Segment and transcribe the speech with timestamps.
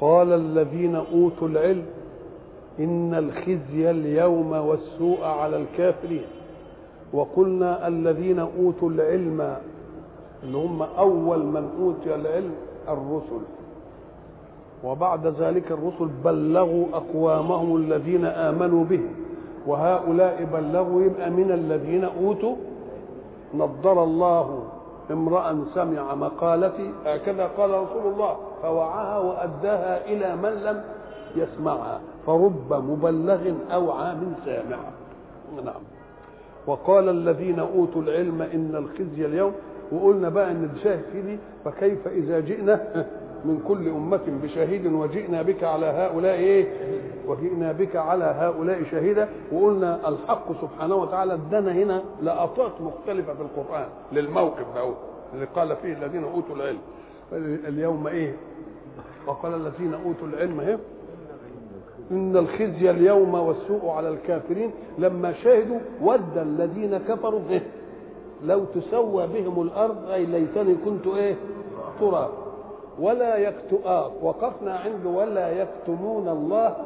[0.00, 1.86] قال الذين أوتوا العلم
[2.80, 6.26] إن الخزي اليوم والسوء على الكافرين.
[7.12, 9.56] وقلنا الذين أوتوا العلم
[10.42, 12.54] اللي هم أول من أوتي العلم
[12.88, 13.44] الرسل.
[14.84, 19.00] وبعد ذلك الرسل بلغوا أقوامهم الذين آمنوا به.
[19.66, 22.56] وهؤلاء بلغوا يبقى من الذين أوتوا
[23.54, 24.62] نضر الله
[25.10, 28.36] امرأ سمع مقالتي هكذا قال رسول الله.
[28.62, 30.82] فوعاها وأداها إلى من لم
[31.36, 34.78] يسمعها فرب مبلغ أوعى من سامع.
[35.64, 35.82] نعم.
[36.66, 39.52] وقال الذين أوتوا العلم إن الخزي اليوم
[39.92, 42.80] وقلنا بقى إن الشاهد في دي فكيف إذا جئنا؟
[43.44, 46.66] من كل أمة بشهيد وجئنا بك على هؤلاء إيه؟
[47.26, 49.28] وجئنا بك على هؤلاء شهيدا.
[49.52, 54.94] وقلنا الحق سبحانه وتعالى ادانا هنا لقطات مختلفة في القرآن للموقف ده
[55.34, 56.78] اللي قال فيه الذين أوتوا العلم.
[57.68, 58.36] اليوم إيه؟
[59.26, 60.78] وقال الذين أوتوا العلم إيه؟
[62.10, 64.70] إن الخزي اليوم والسوء على الكافرين.
[64.98, 67.62] لما شهدوا ود الذين كفروا إيه
[68.44, 71.34] لو تسوى بهم الأرض أي ليتني كنت إيه؟
[72.00, 72.30] تراب
[73.00, 76.76] ولا يكتؤات وقفنا عند ولا يكتمون الله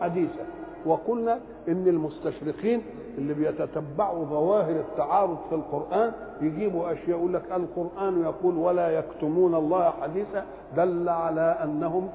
[0.00, 0.44] حديثا.
[0.86, 2.82] وقلنا إن المستشرقين
[3.18, 9.90] اللي بيتتبعوا ظواهر التعارض في القرآن يجيبوا أشياء يقول لك القرآن يقول ولا يكتمون الله
[10.02, 10.44] حديثا
[10.76, 12.08] دل على أنهم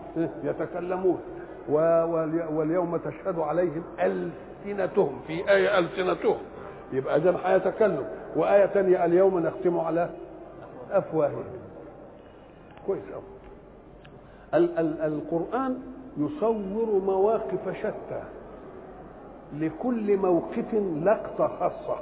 [0.44, 1.18] يتكلمون.
[1.70, 5.20] واليوم تشهد عليهم ألسنتهم.
[5.28, 6.38] في آية ألسنتهم.
[6.94, 10.10] يبقى ده هيتكلم وآية ثانية اليوم نختم على
[10.92, 11.44] أفواههم.
[12.88, 13.02] كويس
[14.54, 15.80] ال- القرآن
[16.18, 18.22] يصور مواقف شتى.
[19.60, 22.00] لكل موقف لقطة خاصة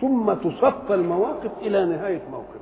[0.00, 2.60] ثم تصفى المواقف إلى نهاية موقف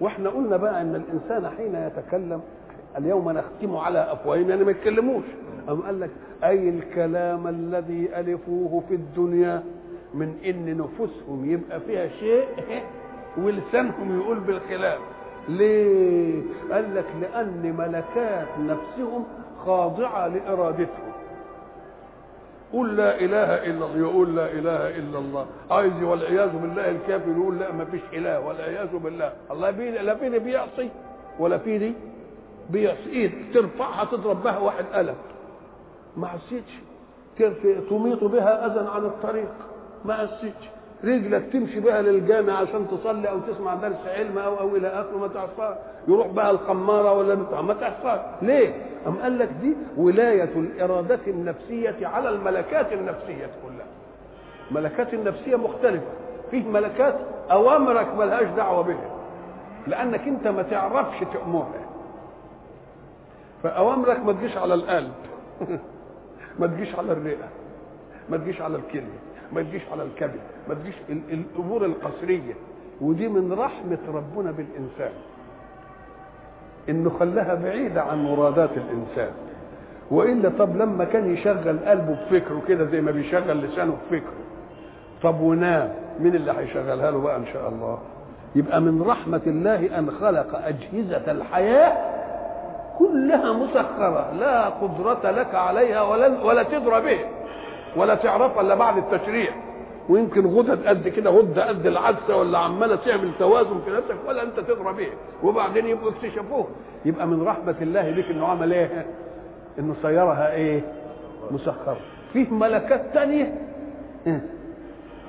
[0.00, 2.40] وإحنا قلنا بقى إن الإنسان حين يتكلم
[2.98, 5.24] اليوم نختم على افواههم يعني ما يتكلموش.
[5.68, 6.10] أم قال لك
[6.44, 9.62] أي الكلام الذي ألفوه في الدنيا
[10.14, 12.46] من إن نفوسهم يبقى فيها شيء
[13.42, 14.98] ولسانهم يقول بالخلاف.
[15.48, 16.42] ليه؟
[16.72, 19.24] قال لك لأن ملكات نفسهم
[19.66, 21.12] خاضعة لإرادتهم.
[22.72, 25.46] قل لا إله إلا الله يقول لا إله إلا الله.
[25.70, 29.32] عايز والعياذ بالله الكافر يقول لا ما فيش إله والعياذ بالله.
[29.50, 30.90] الله بي لا فيني بيعصي
[31.38, 31.94] ولا فيني
[32.70, 33.10] بيعصي.
[33.12, 35.14] ايد ترفعها تضرب بها واحد قلم.
[36.16, 36.72] ما عصيتش.
[37.90, 39.52] تميط بها أذى عن الطريق؟
[40.04, 40.68] ما عصيتش.
[41.04, 45.28] رجلك تمشي بها للجامع عشان تصلي أو تسمع درس علم أو أو إلى آخره ما
[45.28, 45.76] تعصاش
[46.08, 48.74] يروح بها الخماره ولا بتاع ما تعصاش ليه؟
[49.06, 53.86] أم قال لك دي ولاية الإرادة النفسية على الملكات النفسية كلها.
[54.70, 56.06] ملكات النفسية مختلفة.
[56.50, 57.14] فيه ملكات
[57.50, 59.10] أوامرك ملهاش دعوة بها.
[59.86, 61.86] لأنك أنت ما تعرفش تأمرها.
[63.62, 65.12] فأوامرك ما تجيش على القلب.
[66.60, 67.48] ما تجيش على الرئة.
[68.30, 72.54] ما تجيش على الكلية ما تجيش على الكبد ما تجيش الأمور القصرية.
[73.00, 75.12] ودي من رحمة ربنا بالإنسان.
[76.88, 79.30] إنه خلاها بعيدة عن مرادات الإنسان.
[80.10, 84.32] وإلا طب لما كان يشغل قلبه بفكره كده زي ما بيشغل لسانه بفكره.
[85.22, 87.98] طب ونام مين اللي هيشغلها له بقى إن شاء الله؟
[88.56, 92.16] يبقى من رحمة الله أن خلق أجهزة الحياة
[92.98, 97.20] كلها مسخرة لا قدرة لك عليها ولا ولا تدرى به.
[97.96, 99.50] ولا تعرفها إلا بعد التشريع.
[100.08, 104.60] ويمكن غدد قد كده غده قد العدسة ولا عمالة تعمل توازن في نفسك ولا أنت
[104.60, 105.08] تدرى به
[105.42, 106.66] وبعدين يبقوا اكتشفوه
[107.04, 109.06] يبقى من رحمة الله بك إنه عمل إيه؟
[109.78, 110.80] إنه سيرها إيه؟
[111.50, 111.96] مسخرة.
[112.32, 113.54] فيه ملكات تانية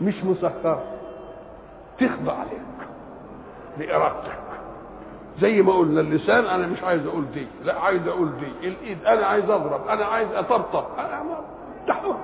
[0.01, 0.83] مش مسخرة.
[1.99, 2.87] تخضع لك
[3.77, 4.37] لإرادتك.
[5.41, 8.67] زي ما قلنا اللسان أنا مش عايز أقول دي لا عايز أقول دي.
[8.67, 10.85] الإيد أنا عايز أضرب أنا عايز أطبطب.
[10.99, 11.23] أنا
[11.87, 12.17] تحور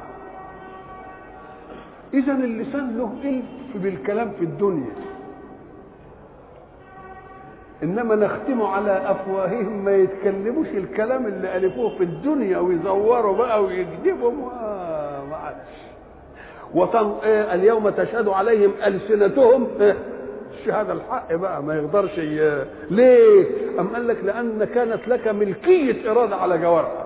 [2.14, 4.92] اذا اللسان له الف بالكلام في الدنيا
[7.84, 14.32] إنما نختم على أفواههم ما يتكلموش الكلام اللي ألفوه في الدنيا ويزوروا بقى ويكذبوا
[15.30, 15.74] ما عادش
[16.74, 19.96] وطن إيه اليوم تشهد عليهم ألسنتهم إيه
[20.60, 22.20] الشهادة الحق بقى ما يقدرش.
[22.92, 23.46] ليه؟
[23.80, 27.03] أم قال لك لأن كانت لك ملكية إرادة على جوارحك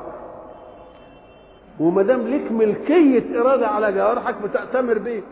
[1.79, 5.23] وما دام ليك ملكية إرادة على جوارحك بتأتمر بيك.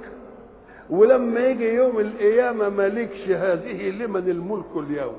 [0.89, 5.15] ولما يجي يوم القيامة مالكش هذه لمن الملك اليوم.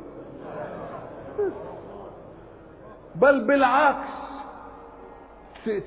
[3.15, 4.09] بل بالعكس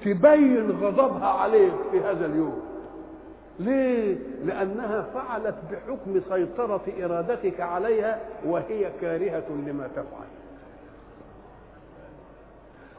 [0.04, 2.62] تبين غضبها عليك في هذا اليوم.
[3.60, 10.39] ليه؟ لأنها فعلت بحكم سيطرة إرادتك عليها وهي كارهة لما تفعل.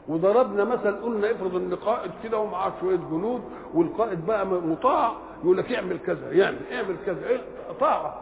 [0.07, 3.41] وضربنا مثل قلنا افرض إن قائد كده ومعاه شوية جنود
[3.73, 5.11] والقائد بقى مطاع
[5.43, 7.41] يقول لك اعمل كذا يعمل اعمل كذا إيه؟
[7.79, 8.13] طاعة.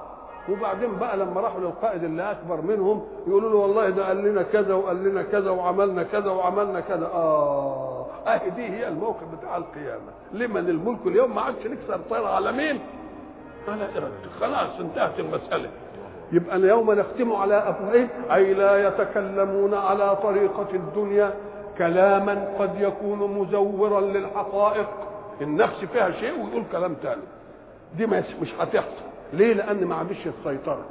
[0.50, 4.74] وبعدين بقى لما راحوا للقائد اللي أكبر منهم يقولوا له والله ده قال لنا كذا
[4.74, 7.06] وقال لنا كذا وعملنا كذا وعملنا كذا.
[7.14, 10.12] آه أهي دي هي الموقف بتاع القيامة.
[10.34, 12.80] لمن الملك اليوم؟ ما عادش لك سيطره على مين؟
[13.68, 15.70] على ارادتك خلاص انتهت المسألة.
[16.32, 21.34] يبقى يوم نختم على أفواههم أي لا يتكلمون على طريقة الدنيا.
[21.80, 24.88] كلاما قد يكون مزورا للحقائق.
[25.42, 27.22] النفس فيها شيء ويقول كلام تاني.
[27.98, 29.04] دي مش هتحصل.
[29.34, 30.86] ليه؟ لأن ما عنديش السيطرة.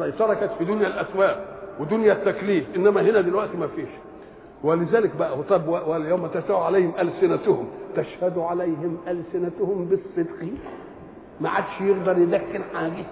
[0.00, 1.44] السيطرة كانت في دنيا الأسواق
[1.80, 3.88] ودنيا التكليف إنما هنا دلوقتي ما فيش.
[4.64, 7.68] ولذلك بقى طب واليوم تشهد عليهم ألسنتهم.
[7.96, 10.48] تشهد عليهم ألسنتهم بالصدق.
[11.40, 13.04] ما عادش يقدر يدكن حاجة.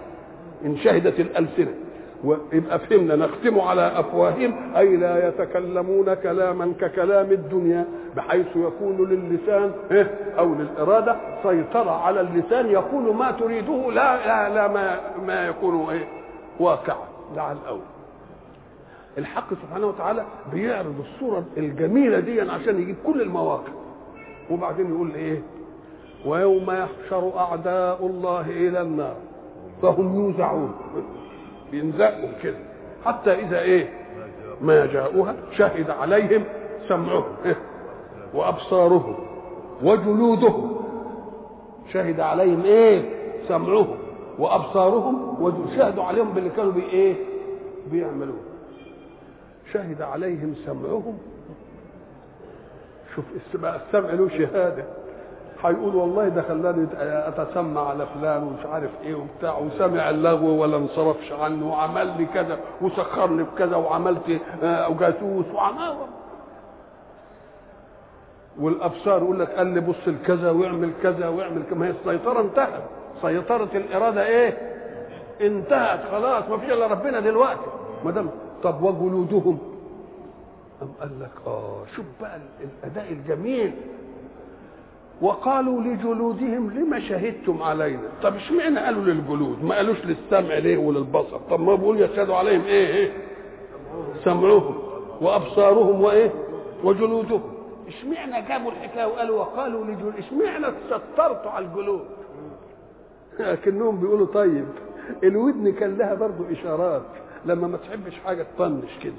[0.65, 1.73] إن شهدت الألسنة.
[2.23, 7.85] ويبقى فهمنا نختم على أفواههم أي لا يتكلمون كلاما ككلام الدنيا
[8.15, 9.71] بحيث يكون للسان
[10.39, 16.07] أو للإرادة سيطرة على اللسان يقول ما تريده لا لا, لا ما ما يكون إيه؟
[16.59, 17.05] واقعا.
[17.35, 17.81] ده على الأول.
[19.17, 20.23] الحق سبحانه وتعالى
[20.53, 23.71] بيعرض الصورة الجميلة دي عشان يجيب كل المواقف
[24.51, 25.41] وبعدين يقول إيه؟
[26.25, 29.15] ويوم يحشر أعداء الله إلى النار
[29.81, 30.71] فهم يوزعون.
[31.71, 32.57] بينزقوا كده
[33.05, 33.89] حتى إذا إيه؟
[34.61, 36.43] ما جاءوها شهد عليهم
[36.87, 37.23] سمعهم
[38.33, 39.15] وأبصارهم
[39.83, 40.77] وجلودهم.
[41.93, 43.01] شهد عليهم إيه؟
[43.47, 43.97] سمعهم
[44.39, 47.15] وأبصارهم وشهدوا عليهم باللي كانوا بي إيه؟
[47.91, 48.39] بيعملوه.
[49.73, 51.17] شهد عليهم سمعهم.
[53.15, 54.83] شوف بقى السمع له شهادة.
[55.63, 61.31] هيقول والله ده خلاني أتسمع على فلان ومش عارف إيه وبتاع وسمع اللغو ولا انصرفش
[61.31, 64.41] عنه وعمل لي كذا وسخرني بكذا وعملت
[64.99, 65.95] جاسوس وعمل.
[68.59, 71.75] والأبصار يقول لك قال لي بص لكذا واعمل كذا واعمل كذا.
[71.75, 72.83] ما هي السيطرة انتهت.
[73.21, 74.57] سيطرة الإرادة إيه؟
[75.41, 77.61] انتهت خلاص ما فيش إلا ربنا دلوقتي.
[78.05, 78.29] ما دام
[78.63, 79.59] طب وجلودهم؟
[80.81, 82.39] أم قال لك آه شوف بقى
[82.83, 83.73] الأداء الجميل.
[85.21, 91.59] وقالوا لجلودهم لما شهدتم علينا؟ طب اشمعنى قالوا للجلود؟ ما قالوش للسمع ليه وللبصر؟ طب
[91.59, 93.11] ما بيقول يشهدوا عليهم إيه إيه؟
[94.23, 94.77] سمعهم
[95.21, 96.31] وأبصارهم وإيه؟
[96.83, 97.41] وجلودهم.
[97.87, 102.05] اشمعنى جابوا الحكاية وقالوا وقالوا لجلود؟ اشمعنى سترتوا على الجلود؟
[103.39, 104.65] لكنهم بيقولوا طيب
[105.23, 107.01] الودن كان لها برضه إشارات.
[107.45, 109.13] لما ما تحبش حاجة تطنش كده.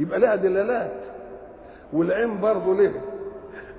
[0.00, 0.92] يبقى لها دلالات
[1.92, 3.00] والعين برضه لها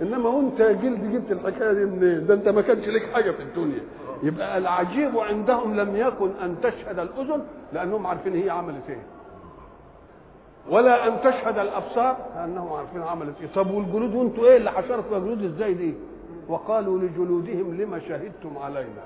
[0.02, 3.44] إنما وأنت يا جلد جبت الحكاية دي منين؟ ده أنت ما كانش لك حاجة في
[3.44, 3.82] الدنيا.
[4.24, 7.42] يبقى العجيب عندهم لم يكن أن تشهد الأذن
[7.74, 9.04] لأنهم عارفين هي عملت إيه.
[10.70, 13.48] ولا أن تشهد الأبصار لأنهم عارفين عملت إيه.
[13.56, 15.94] طب والجلود وأنتوا إيه اللي حشرتوا الجلود إزاي دي؟
[16.48, 19.04] وقالوا لجلودهم لما شهدتم علينا.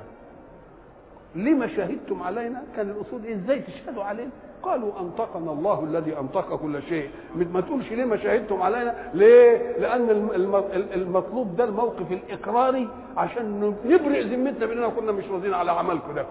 [1.36, 4.32] لما شهدتم علينا كان الأصول إيه؟ إزاي تشهدوا علينا؟
[4.64, 7.10] قالوا أنطقنا الله الذي أنطق كل شيء.
[7.54, 10.10] ما تقولش ليه ما شهدتم علينا؟ ليه؟ لأن
[10.94, 12.88] المطلوب ده الموقف الإقراري
[13.18, 16.26] عشان نبرئ ذمتنا بأننا كنا مش راضيين على عملكم ده.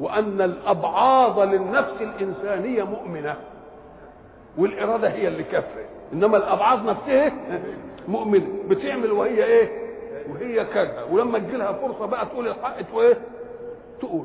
[0.00, 3.34] وأن الأبعاض للنفس الإنسانية مؤمنة.
[4.58, 7.32] والإرادة هي اللي كفه إنما الأبعاض نفسها
[8.08, 8.46] مؤمنة.
[8.68, 9.68] بتعمل وهي إيه؟
[10.32, 11.02] وهي كذا.
[11.10, 13.16] ولما تجي لها فرصة بقى تقول الحق إيه؟
[14.00, 14.24] تقول.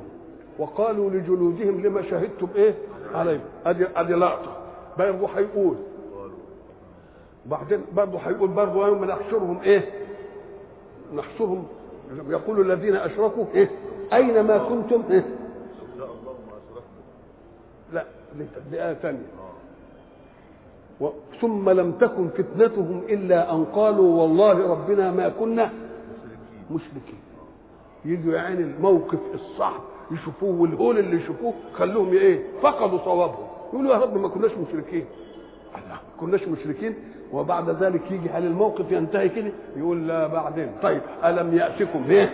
[0.60, 2.74] وقالوا لجلودهم لما شهدتم إيه؟
[3.16, 4.58] عليهم ادي أدي لقطه
[4.98, 5.76] برضه هيقول
[7.46, 9.90] بعدين برضه هيقول برضه يوم نحشرهم إيه؟
[11.16, 11.68] نحشرهم.
[12.30, 13.70] يقول الذين أشركوا إيه؟
[14.14, 15.26] أين ما كنتم إيه؟
[17.94, 18.06] لا
[18.72, 19.26] دي آية ثانية
[21.42, 25.70] ثم لم تكن فتنتهم إلا أن قالوا والله ربنا ما كنا
[26.72, 27.20] مشركين.
[28.06, 29.82] يجوا يعني الموقف الصعب.
[30.12, 33.48] يشوفوه والهول اللي يشوفوه خلوهم إيه فقدوا صوابهم.
[33.74, 35.06] يقولوا يا رب ما كناش مشركين.
[35.76, 36.94] الله ما كناش مشركين.
[37.34, 40.72] وبعد ذلك يجي هل الموقف ينتهي كده؟ يقول لا بعدين.
[40.84, 42.30] طيب ألم يأتكم إيه؟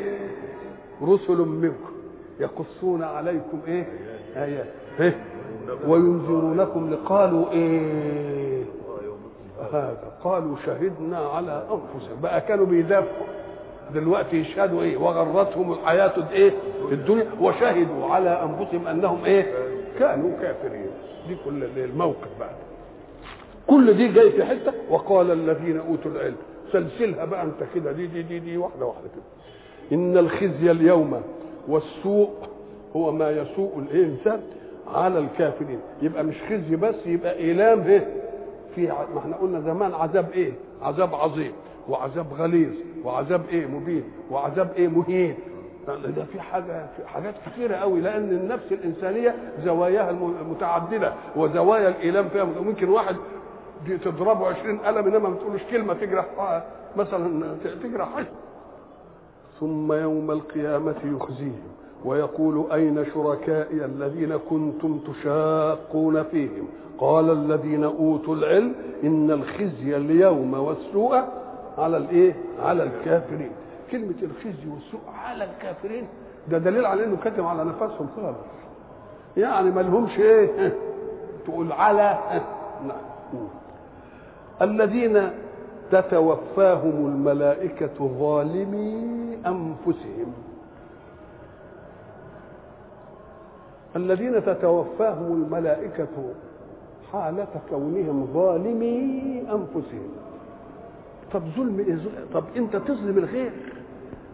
[1.02, 1.92] رسل منكم
[2.40, 3.88] يقصون عليكم إيه؟
[4.36, 4.68] آيات.
[5.00, 5.18] إيه؟
[5.88, 8.64] وينذرونكم لقالوا إيه؟
[9.74, 12.22] هذا قالوا شهدنا على أنفسهم.
[12.22, 13.26] بقى كانوا بيدافعوا.
[13.94, 16.52] دلوقتي يشهدوا إيه؟ وغرتهم الحياة إيه
[16.92, 17.26] الدنيا.
[17.42, 19.52] وشهدوا على أنفسهم أنهم إيه؟
[20.00, 20.88] كانوا كافرين.
[21.28, 22.56] دي كل الموقف بعد.
[23.68, 24.74] كل دي جاي في حتة.
[24.90, 26.36] وقال الذين أوتوا العلم
[26.72, 27.92] سلسلها بقى أنت كده.
[27.92, 29.24] دي دي دي دي واحدة واحدة كده.
[30.00, 31.22] إن الخزي اليوم
[31.68, 32.30] والسوء
[32.96, 34.42] هو ما يسوء الإنسان
[34.88, 35.80] على الكافرين.
[36.02, 38.08] يبقى مش خزي بس يبقى إيلام إيه؟
[38.76, 41.52] في ما إحنا قلنا زمان عذاب إيه؟ عذاب عظيم
[41.90, 42.72] وعذاب غليظ
[43.04, 45.36] وعذاب إيه مبين وعذاب إيه مهين.
[45.88, 50.12] ده في حاجة في حاجات كثيره قوي لأن النفس الإنسانية زواياها
[50.52, 53.16] متعددة وزوايا الإيلام فيها ممكن واحد
[54.04, 56.26] تضربه 20 قلم إنما ما تقولوش كلمة تجرح
[56.98, 58.10] مثلا تجرح.
[59.60, 61.62] ثم يوم القيامة يخزيهم.
[62.06, 71.24] ويقول أين شركائي الذين كنتم تشاقون فيهم؟ قال الذين أوتوا العلم إن الخزي اليوم والسوء
[71.78, 73.52] على الإيه؟ على الكافرين.
[73.92, 76.08] كلمة الخزي والسوء على الكافرين
[76.52, 78.38] ده دليل على إنه كتم على نفسهم خالص.
[79.38, 80.74] يعني ما لهمش إيه؟
[81.46, 82.18] تقول على
[82.88, 83.48] نعم.
[84.62, 85.30] الذين
[85.92, 90.34] تتوفاهم الملائكة ظالمي أنفسهم.
[93.96, 96.34] الذين تتوفاهم الملائكة
[97.12, 100.10] حالة كونهم ظالمي أنفسهم.
[101.34, 102.00] طب ظلم
[102.34, 103.52] طب أنت تظلم الغير.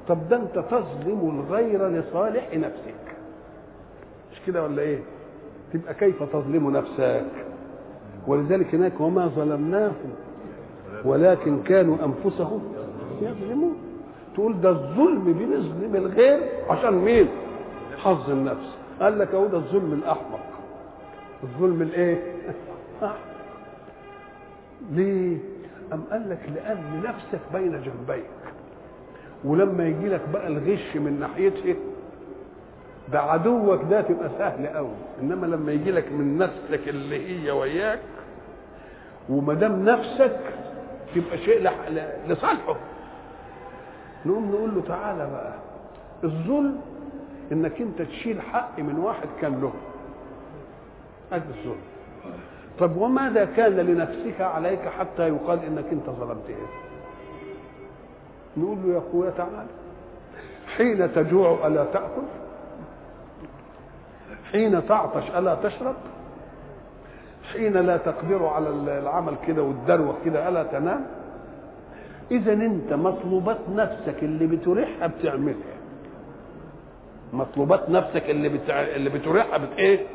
[0.08, 3.16] طب ده أنت تظلم الغير لصالح نفسك.
[4.32, 5.00] مش كده ولا إيه؟
[5.74, 7.26] تبقى كيف تظلم نفسك؟
[8.28, 10.12] ولذلك هناك وما ظلمناهم
[11.06, 12.62] ولكن كانوا أنفسهم
[13.22, 13.76] يظلمون.
[14.36, 16.40] تقول ده الظلم بنظلم الغير
[16.70, 17.28] عشان مين؟
[17.98, 18.78] حظ النفس.
[19.02, 20.40] قال لك اهو ده الظلم الاحمق.
[21.44, 22.24] الظلم الايه؟
[24.92, 25.38] ليه؟
[25.94, 28.26] أم قال لك لأن نفسك بين جنبيك.
[29.44, 31.76] ولما يجي لك بقى الغش من ناحيته
[33.12, 38.00] ده عدوك ده تبقى سهل قوي إنما لما يجي لك من نفسك اللي هي وياك
[39.30, 40.40] وما دام نفسك
[41.16, 41.70] تبقى شيء
[42.28, 42.76] لصالحه.
[44.26, 45.54] نقوم نقول له تعالى بقى.
[46.24, 46.82] الظلم
[47.52, 49.74] إنك أنت تشيل حق من واحد كان له.
[51.32, 51.82] هذا الظلم
[52.80, 56.56] طب وماذا كان لنفسك عليك حتى يقال إنك أنت ظلمت إيه
[58.58, 59.66] نقول له يا أخويا تعالى
[60.78, 62.22] حين تجوع ألا تأكل؟
[64.52, 65.96] حين تعطش ألا تشرب؟
[67.54, 71.06] حين لا تقدر على العمل كده والدروة كده ألا تنام؟
[72.32, 75.81] إذا أنت مطلوبات نفسك اللي بتريحها بتعملها.
[77.34, 78.82] مطلوبات نفسك اللي بتع...
[78.82, 80.06] اللي بتريحها بت إيه؟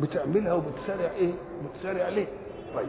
[0.00, 1.32] بتعملها وبتسارع إيه؟
[1.64, 2.26] بتسارع ليه؟
[2.74, 2.88] طيب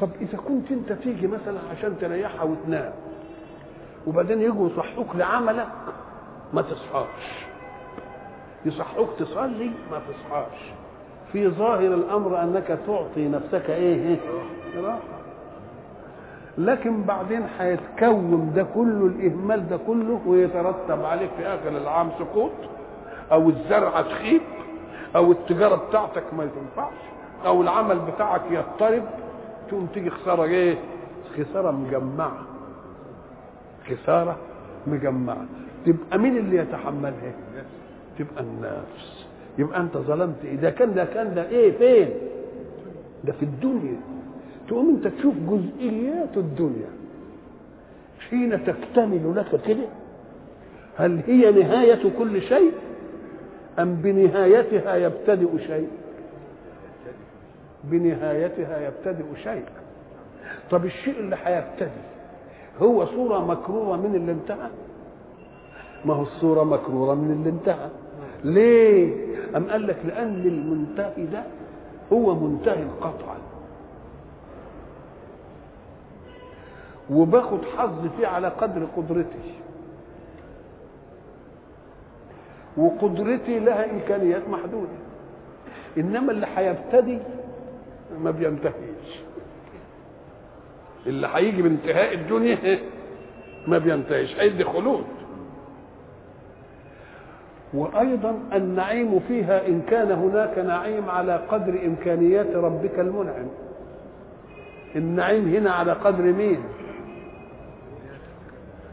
[0.00, 2.92] طب إذا كنت أنت تيجي مثلا عشان تريحها وتنام
[4.06, 5.68] وبعدين يجوا يصحوك لعملك
[6.52, 7.44] ما تصحاش
[8.64, 10.58] يصحوك تصلي ما تصحاش
[11.32, 14.16] في ظاهر الأمر أنك تعطي نفسك إيه
[14.76, 15.15] راحة
[16.58, 22.50] لكن بعدين هيتكون ده كله الإهمال ده كله ويترتب عليك في آخر العام سقوط
[23.32, 24.40] أو الزرعة تخيب
[25.16, 26.94] أو التجارة بتاعتك ما تنفعش
[27.46, 29.02] أو العمل بتاعك يضطرب.
[29.68, 30.78] تقوم تيجي خسارة إيه؟
[31.38, 32.38] خسارة مجمعة.
[33.90, 34.36] خسارة
[34.86, 35.46] مجمعة.
[35.86, 37.32] تبقى مين اللي يتحملها؟
[38.18, 39.26] تبقى النفس.
[39.58, 42.10] يبقى أنت ظلمت إيه؟ ده كان ده كان ده إيه؟ فين؟
[43.24, 43.96] ده في الدنيا.
[44.68, 46.88] تقوم انت تشوف جزئيات الدنيا.
[48.30, 49.86] حين تكتمل لك كده
[50.96, 52.72] هل هي نهاية كل شيء؟
[53.78, 55.88] أم بنهايتها يبتدئ شيء؟
[57.84, 59.64] بنهايتها يبتدئ شيء.
[60.70, 61.88] طب الشيء اللي هيبتدئ
[62.82, 64.68] هو صورة مكرورة من اللي انتهى؟
[66.04, 67.88] ما هو الصورة مكرورة من اللي انتهى.
[68.44, 69.14] ليه؟
[69.56, 71.42] أم قال لك لأن المنتهي ده
[72.12, 73.36] هو منتهي قطعا
[77.10, 79.54] وباخد حظ فيه على قدر قدرتي.
[82.76, 84.96] وقدرتي لها إمكانيات محدودة.
[85.98, 87.18] إنما اللي هيبتدي
[88.20, 89.20] ما بينتهيش.
[91.06, 92.58] اللي هيجي بانتهاء الدنيا
[93.68, 94.36] ما بينتهيش.
[94.40, 95.04] هيدي خلود.
[97.74, 103.46] وأيضا النعيم فيها إن كان هناك نعيم على قدر إمكانيات ربك المنعم.
[104.96, 106.58] النعيم هنا على قدر مين؟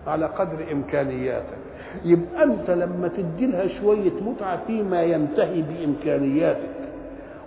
[0.08, 1.58] على قدر إمكانياتك.
[2.06, 6.70] يبقى أنت لما تدي لها شوية متعة فيما ينتهي بإمكانياتك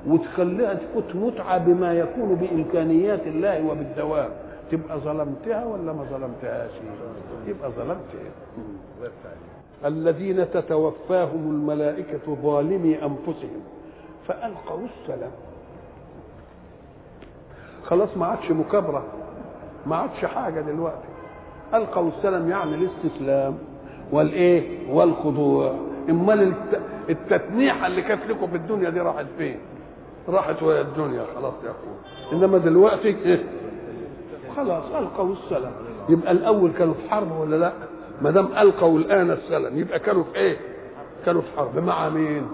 [0.07, 4.29] وتخليها تفوت متعة بما يكون بإمكانيات الله وبالدوام
[4.71, 6.71] تبقى ظلمتها ولا ما ظلمتهاش؟
[7.47, 8.31] يبقى ظلمتها.
[9.85, 13.61] الذين تتوفاهم الملائكة ظالمي أنفسهم
[14.29, 15.31] فألقوا السلام.
[17.85, 19.05] خلاص ما عادش مكابرة
[19.87, 21.09] ما عادش حاجة دلوقتي.
[21.75, 23.59] ألقوا السلام يعني الاستسلام
[24.13, 25.75] والإيه والخضوع
[26.09, 26.53] أمال
[27.11, 29.59] التتنيحة اللي كانت لكم في الدنيا دي راحت فين؟
[30.29, 31.97] راحت وهي الدنيا خلاص يا أخوان
[32.33, 33.17] إنما دلوقتي؟
[34.57, 35.73] خلاص القوا السلام
[36.09, 37.73] يبقى الأول كانوا في حرب ولا لأ؟
[38.23, 40.57] ما دام ألقوا الآن السلام يبقى كانوا في إيه؟
[41.27, 42.49] كانوا في حرب مع مين؟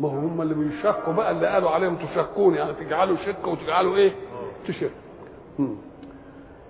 [0.00, 4.12] ما هم اللي بيشكوا بقى اللي قالوا عليهم تشكون يعني تجعلوا شك وتجعلوا إيه؟
[4.68, 4.90] تشك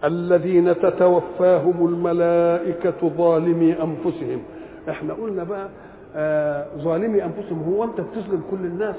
[0.04, 4.42] الذين تتوفاهم الملائكة ظالمي أنفسهم.
[4.90, 5.68] إحنا قلنا بقى
[6.16, 8.96] آه ظالمي أنفسهم هو أنت بتظلم كل الناس؟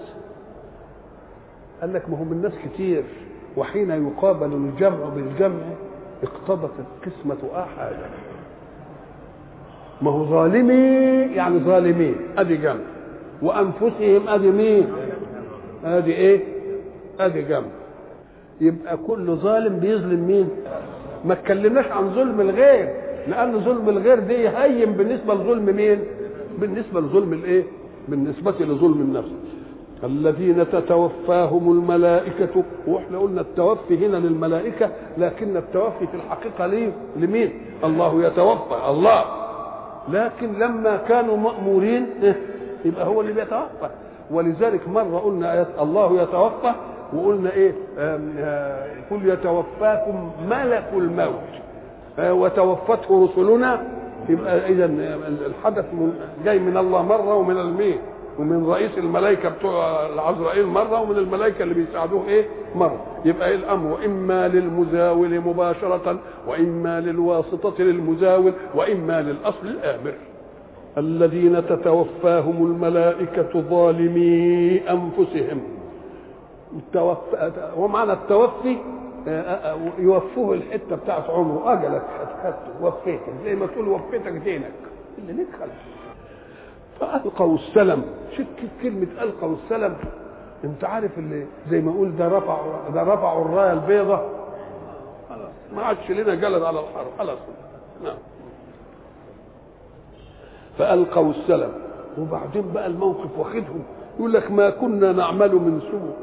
[1.81, 3.03] قال لك ما هم الناس كتير
[3.57, 5.59] وحين يقابل الجمع بالجمع
[6.23, 8.09] اقتضت القسمة أحدا
[10.01, 10.73] ما هو ظالمي؟
[11.35, 12.15] يعني ظالمين.
[12.37, 12.79] أدي جمع.
[13.41, 14.87] وأنفسهم أدي مين؟
[15.85, 16.43] أدي إيه؟
[17.19, 17.67] أدي جمع.
[18.61, 20.49] يبقى كل ظالم بيظلم مين؟
[21.25, 22.89] ما اتكلمناش عن ظلم الغير
[23.27, 25.99] لأن ظلم الغير دي هين بالنسبة لظلم مين؟
[26.59, 27.63] بالنسبة لظلم الإيه؟
[28.07, 29.31] بالنسبة لظلم النفس.
[30.03, 37.51] الذين تتوفاهم الملائكة وإحنا قلنا التوفي هنا للملائكة لكن التوفي في الحقيقة ليه؟ لمين؟
[37.83, 39.23] الله يتوفى الله.
[40.09, 42.07] لكن لما كانوا مأمورين
[42.85, 43.89] يبقى هو اللي بيتوفى.
[44.31, 46.71] ولذلك مرة قلنا آيات الله يتوفى
[47.13, 47.71] وقلنا إيه؟
[49.11, 51.51] قل يتوفاكم ملك الموت.
[52.19, 53.81] وتوفته رسلنا.
[54.29, 54.85] يبقى اذا
[55.45, 55.85] الحدث
[56.45, 57.97] جاي من الله مرة ومن المين
[58.39, 62.45] ومن رئيس الملائكة بتوع العزرائيل مرة ومن الملائكة اللي بيساعدوه إيه؟
[62.75, 62.99] مرة.
[63.25, 70.13] يبقى إيه الأمر؟ اما للمزاول مباشرة وإما للواسطة للمزاول وإما للأصل الآمر.
[70.97, 75.61] الذين تتوفاهم الملائكة ظالمي أنفسهم.
[76.73, 78.77] التوفى ومعنى التوفي
[79.99, 81.73] يوفوه الحتة بتاعت عمره.
[81.73, 82.01] اجلك
[82.43, 83.33] خدته وفيتك.
[83.43, 84.71] زي ما تقول وفيتك دينك.
[85.17, 85.71] اللي خلص
[86.99, 88.05] فألقوا السلم.
[88.37, 88.45] شك
[88.83, 89.95] كلمة ألقوا السلم.
[90.63, 94.29] انت عارف اللي زي ما أقول ده رفعوا ده رفعوا الراية البيضاء
[95.29, 97.39] خلاص ما عادش لنا جلد على الحرب خلاص.
[98.03, 98.17] نعم.
[100.77, 101.71] فألقوا السلم.
[102.19, 103.83] وبعدين بقى الموقف واخدهم.
[104.19, 106.15] يقول لك ما كنا نعمل من سوء.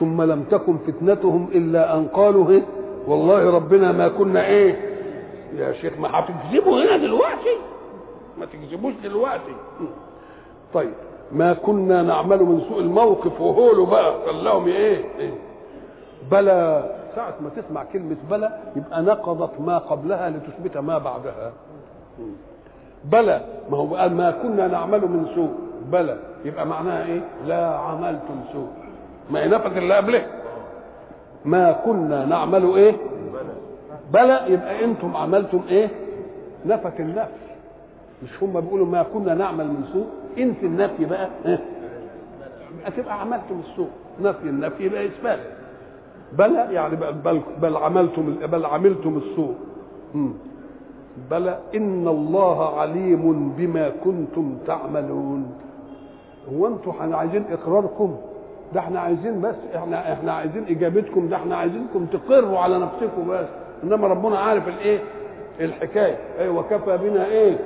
[0.00, 2.62] ثم لم تكن فتنتهم إلا أن قالوا إيه
[3.06, 4.96] والله ربنا ما كنا إيه؟
[5.56, 7.56] يا شيخ ما هتكذبوا هنا دلوقتي؟
[8.38, 9.54] ما تكذبوش دلوقتي.
[10.74, 10.92] طيب
[11.32, 15.34] ما كنا نعمل من سوء الموقف وهولوا بقى خلاهم إيه, إيه؟
[16.30, 21.52] بلى ساعة ما تسمع كلمة بلى يبقى نقضت ما قبلها لتثبت ما بعدها.
[23.04, 25.50] بلى ما هو قال ما كنا نعمل من سوء.
[25.92, 28.68] بلى يبقى معناها إيه؟ لا عملتم سوء.
[29.30, 30.26] ما نفت اللي قبله
[31.44, 32.96] ما كنا نعمل إيه؟
[34.12, 35.88] بلى يبقى أنتم عملتم إيه؟
[36.66, 37.46] نفت النفي
[38.22, 40.06] مش هم بيقولوا ما كنا نعمل من سوء؟
[40.38, 41.58] انت النفي بقى إيه؟
[42.84, 43.88] هتبقى عملتم السوء.
[44.22, 45.38] نفي النفي يبقى إثبات.
[46.32, 49.54] بلى يعني بل, بل عملتم بل عملتم السوء.
[51.30, 55.54] بلى إن الله عليم بما كنتم تعملون.
[56.54, 58.16] هو إحنا عايزين إقراركم؟
[58.74, 63.46] ده إحنا عايزين بس إحنا إحنا عايزين إجابتكم ده إحنا عايزينكم تقروا على نفسكم بس.
[63.84, 64.98] إنما ربنا عارف الايه
[65.60, 66.16] الحكاية.
[66.38, 67.58] إيه وكفى بنا إيه؟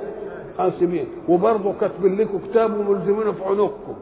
[0.57, 3.93] حاسبين وبرضه كاتبين لكم كتاب وملزمين في عنقكم.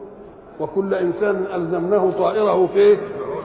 [0.60, 2.96] وكل إنسان ألزمناه طائره في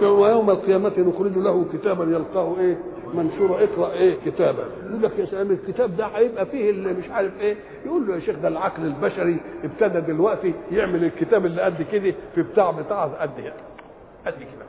[0.05, 2.77] ويوم القيامة نخرج له كتابا يلقاه إيه؟
[3.15, 7.31] منشورا اقرأ إيه كتابا يقول لك يا سلام الكتاب ده هيبقى فيه اللي مش عارف
[7.39, 7.55] إيه.
[7.85, 12.41] يقول له يا شيخ ده العقل البشري ابتدى دلوقتي يعمل الكتاب اللي قد كده في
[12.43, 13.53] بتاع بتاع قد كده
[14.25, 14.65] قد كده.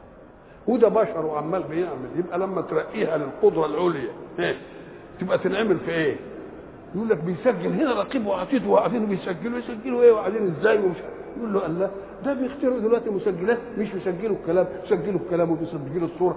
[0.67, 2.09] وده بشر وعمال بيعمل.
[2.17, 4.55] يبقى لما ترقيها للقدرة العليا إيه
[5.21, 6.17] تبقى تنعمل في إيه؟
[6.95, 10.97] يقول لك بيسجل هنا رقيب وعتيد وقاعدين بيسجلوا يسجلوا إيه؟ وقاعدين إزاي؟ ومش
[11.39, 11.91] يقول له الله
[12.25, 16.37] ده بيخترعوا دلوقتي مسجلات مش بيسجلوا الكلام بيسجلوا الكلام وبيسجلوا الصورة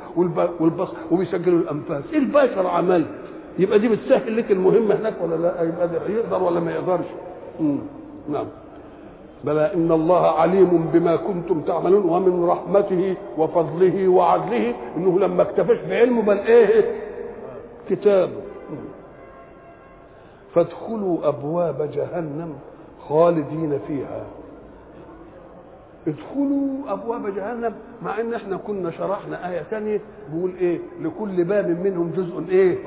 [0.59, 2.03] والبصر وبيسجلوا الأنفاس.
[2.13, 3.05] إيه البشر عمل.
[3.59, 7.05] يبقى دي بتسهل لك المهمة هناك ولا لا؟ يبقى ده يقدر ولا ما يقدرش.
[8.29, 8.45] نعم.
[9.43, 16.21] بلى إن الله عليم بما كنتم تعملون ومن رحمته وفضله وعدله إنه لما اكتفاش بعلمه
[16.21, 16.95] بل إيه؟
[17.89, 18.41] كتابه
[20.53, 22.53] فادخلوا أبواب جهنم
[23.09, 24.23] خالدين فيها.
[26.09, 30.01] ادخلوا أبواب جهنم مع إن إحنا كنا شرحنا آية ثانية
[30.33, 32.77] بيقول إيه؟ لكل باب منهم جزء إيه؟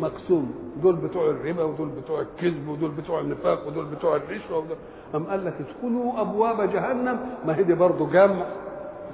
[0.00, 0.54] مقسوم.
[0.82, 4.76] دول بتوع الربا ودول بتوع الكذب ودول بتوع النفاق ودول بتوع الرشوة ودول
[5.14, 8.44] أم قال لك ادخلوا أبواب جهنم؟ ما هي دي برضه جمع.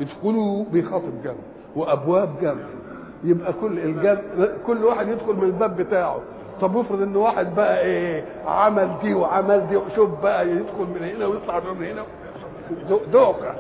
[0.01, 1.35] ادخلوا بيخاطب جمع
[1.77, 2.65] وأبواب جمع.
[3.25, 4.21] يبقى كل الجمع
[4.67, 6.21] كل واحد يدخل من الباب بتاعه.
[6.61, 11.27] طب افرض إن واحد بقى إيه؟ عمل دي وعمل دي وشوف بقى يدخل من هنا
[11.27, 12.03] ويطلع من هنا.
[13.13, 13.55] دوخة.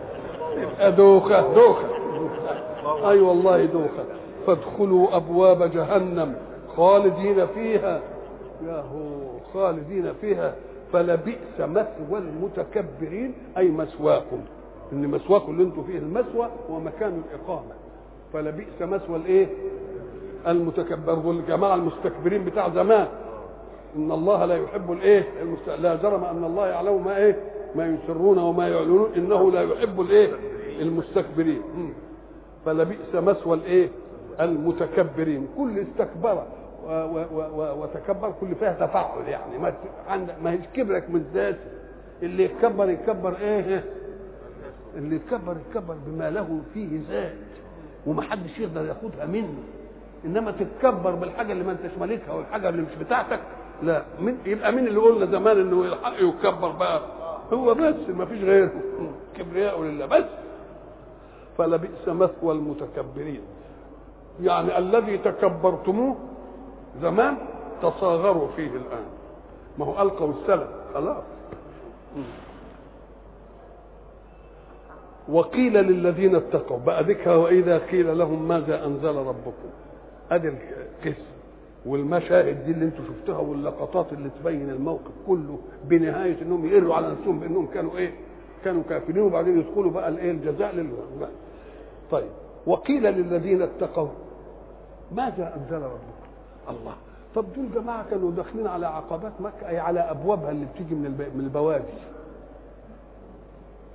[0.56, 1.88] يبقى دوخة دوخة.
[2.86, 4.04] أي أيوة والله دوخة.
[4.46, 6.34] فادخلوا أبواب جهنم
[6.76, 8.00] خالدين فيها.
[8.66, 10.54] يا هو خالدين فيها.
[10.92, 14.40] فلبئس مثوى المتكبرين أي مثواكم
[14.92, 17.72] إن مثواكم اللي أنتم فيه المثوى هو مكان الإقامة.
[18.32, 19.46] فلبئس مثوى الإيه؟
[20.46, 23.06] المتكبر والجماعة المستكبرين بتاع زمان.
[23.96, 25.68] إن الله لا يحب الإيه؟ المست...
[25.68, 27.36] لا جرم أن الله يعلم ما إيه؟
[27.74, 30.30] ما يسرون وما يعلنون إنه لا يحب الإيه؟
[30.80, 31.62] المستكبرين.
[32.66, 33.88] فلبئس مثوى الإيه؟
[34.40, 35.48] المتكبرين.
[35.56, 36.42] كل استكبر
[37.76, 39.58] وتكبر كل فيها تفاعل يعني.
[39.58, 39.72] ما
[40.42, 41.58] ما هيش كبرك من ذاته
[42.22, 43.84] اللي يتكبر يتكبر إيه؟
[44.96, 47.32] اللي يتكبر يتكبر بما له فيه ذات.
[48.06, 49.54] ومحدش يقدر ياخدها منه.
[50.24, 53.40] إنما تتكبر بالحاجة اللي ما أنتش مالكها والحاجة اللي مش بتاعتك
[53.82, 54.02] لا.
[54.20, 57.02] من يبقى مين اللي قلنا زمان إنه الحق يتكبر بقى.
[57.52, 58.70] هو بس ما فيش غيره.
[59.36, 60.24] كبرياء لله بس.
[61.58, 63.40] فلبئس مثوى المتكبرين.
[64.42, 66.16] يعني الذي تكبرتموه
[67.02, 67.36] زمان
[67.82, 69.06] تصاغروا فيه الآن.
[69.78, 71.24] ما هو ألقوا السلم خلاص.
[75.28, 79.68] وقيل للذين اتقوا بقى ذكر وإذا قيل لهم ماذا أنزل ربكم؟
[80.30, 81.33] ادي القسم
[81.86, 87.40] والمشاهد دي اللي أنتم شفتوها واللقطات اللي تبين الموقف كله بنهاية انهم يقروا على نفسهم
[87.40, 88.10] بانهم كانوا إيه؟
[88.64, 91.28] كانوا كافرين وبعدين يدخلوا بقى الايه الجزاء لله
[92.10, 92.28] طيب
[92.66, 94.08] وقيل للذين اتقوا
[95.12, 96.24] ماذا انزل ربكم؟
[96.70, 96.94] الله
[97.34, 101.30] طب دول جماعة كانوا داخلين على عقبات مكة أي على أبوابها اللي بتيجي من.
[101.34, 101.84] من البوادي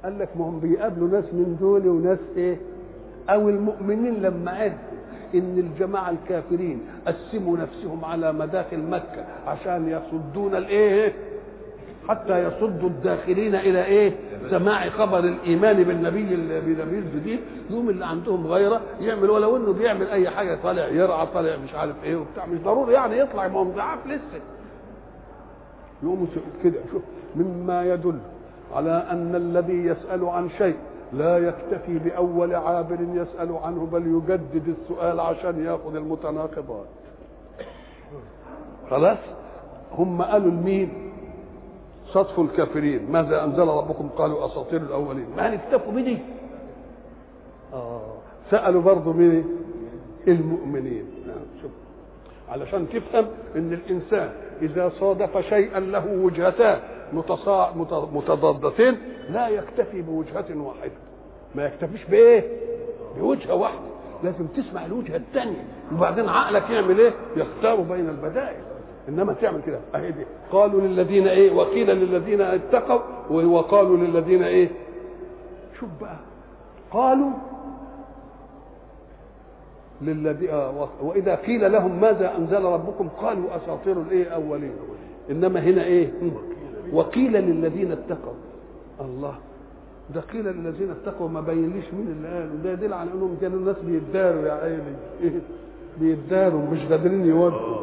[0.03, 2.57] قال لك ما هم بيقابلوا ناس من دول وناس إيه؟
[3.29, 4.88] أو المؤمنين لما عرفوا
[5.35, 11.13] إن الجماعة الكافرين قسموا نفسهم على مداخل مكة عشان يصدون الإيه؟
[12.09, 14.13] حتى يصدوا الداخلين إلى إيه؟
[14.49, 17.39] سماع خبر الإيمان بالنبي بالنبي الجديد.
[17.69, 21.95] يوم اللي عندهم غيرة يعمل ولو إنه بيعمل أي حاجة طالع يرعى طالع مش عارف
[22.03, 24.41] إيه وبتاع مش ضروري يعني يطلع ما هو ضعاف لسه.
[26.03, 26.27] يقوموا
[26.63, 27.01] كده شوف
[27.35, 28.19] مما يدل
[28.75, 30.75] على أن الذي يسأل عن شيء
[31.13, 36.85] لا يكتفي بأول عابر يسأل عنه بل يجدد السؤال عشان يأخذ المتناقضات.
[38.89, 39.17] خلاص؟
[39.97, 41.11] هم قالوا لمين؟
[42.07, 43.11] صدف الكافرين.
[43.11, 45.27] ماذا أنزل ربكم؟ قالوا أساطير الأولين.
[45.37, 46.17] ما اكتفوا بدي
[47.73, 48.01] آه.
[48.51, 49.45] سألوا برضه مين؟
[50.27, 51.05] المؤمنين.
[51.27, 51.61] آه.
[51.61, 51.71] شوف
[52.49, 54.29] علشان تفهم إن الإنسان
[54.61, 56.79] إذا صادف شيئا له وجهتان
[57.13, 57.73] متصا...
[58.13, 58.97] متضادتين
[59.29, 60.91] لا يكتفي بوجهة واحدة.
[61.55, 62.43] ما يكتفيش بإيه؟
[63.17, 63.79] بوجهة واحدة.
[64.23, 65.63] لازم تسمع الوجهة الثانية
[65.95, 68.61] وبعدين عقلك يعمل إيه؟ يختار بين البدائل.
[69.09, 69.79] إنما تعمل كده.
[69.95, 70.25] أهي دي.
[70.51, 74.69] قالوا للذين إيه؟ وقيل للذين اتقوا وقالوا للذين إيه؟
[75.79, 76.15] شوف بقى.
[76.91, 77.29] قالوا
[80.01, 84.71] للذي آه وإذا قيل لهم ماذا أنزل ربكم؟ قالوا أساطير الإيه؟ اولين
[85.31, 86.11] إنما هنا إيه؟
[86.93, 88.33] وقيل للذين اتقوا.
[89.01, 89.35] الله.
[90.15, 93.75] ده قيل للذين اتقوا ما بينليش مين اللي قالوا ده يدل على إنهم كانوا الناس
[93.85, 94.95] بيداروا يا عيني؟
[95.99, 97.77] بيداروا مش قادرين يواجهوا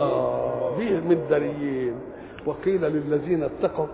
[0.00, 0.78] آه.
[0.78, 1.94] دي مداريين
[2.46, 3.86] وقيل للذين اتقوا.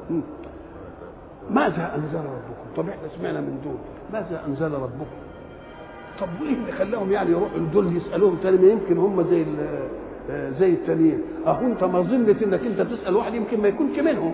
[1.50, 3.78] ماذا أنزل ربكم؟ طب إحنا سمعنا من دول.
[4.12, 5.16] ماذا أنزل ربكم؟
[6.20, 9.44] طب وإيه اللي خلاهم يعني يروحوا لدول يسألوهم تاني؟ ما يمكن هم زي
[10.60, 11.22] زي التانيين.
[11.46, 14.32] أهو أنت ما ظنت إنك أنت تسأل واحد يمكن ما يكونش منهم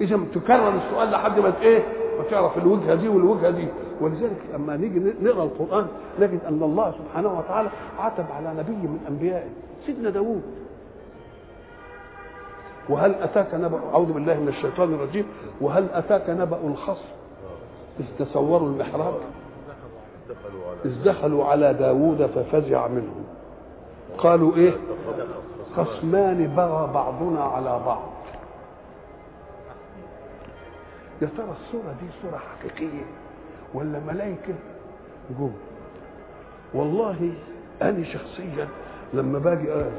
[0.00, 1.78] إذا تكرر السؤال لحد ما إيه؟
[2.18, 3.68] ما تعرف الوجهة دي والوجهة دي.
[4.00, 5.86] ولذلك لما نيجي نقرأ القرآن
[6.20, 9.48] نجد أن الله سبحانه وتعالى عتب على نبي من أنبيائه
[9.86, 10.42] سيدنا داوود.
[12.88, 15.26] وهل أتاك نبأ أعوذ بالله من الشيطان الرجيم
[15.60, 17.08] وهل أتاك نبأ الخصم؟
[18.00, 19.14] إذ تصوروا المحراب.
[20.84, 23.24] إذ دخلوا على داوود ففزع منهم.
[24.18, 24.72] قالوا إيه؟
[25.76, 28.02] خصمان بغى بعضنا على بعض.
[31.22, 33.04] يا ترى الصورة دي صورة حقيقية
[33.74, 34.54] ولا ملائكة؟
[35.38, 35.52] جم
[36.74, 37.32] والله
[37.82, 38.68] أنا شخصيا
[39.14, 39.90] لما باجي قال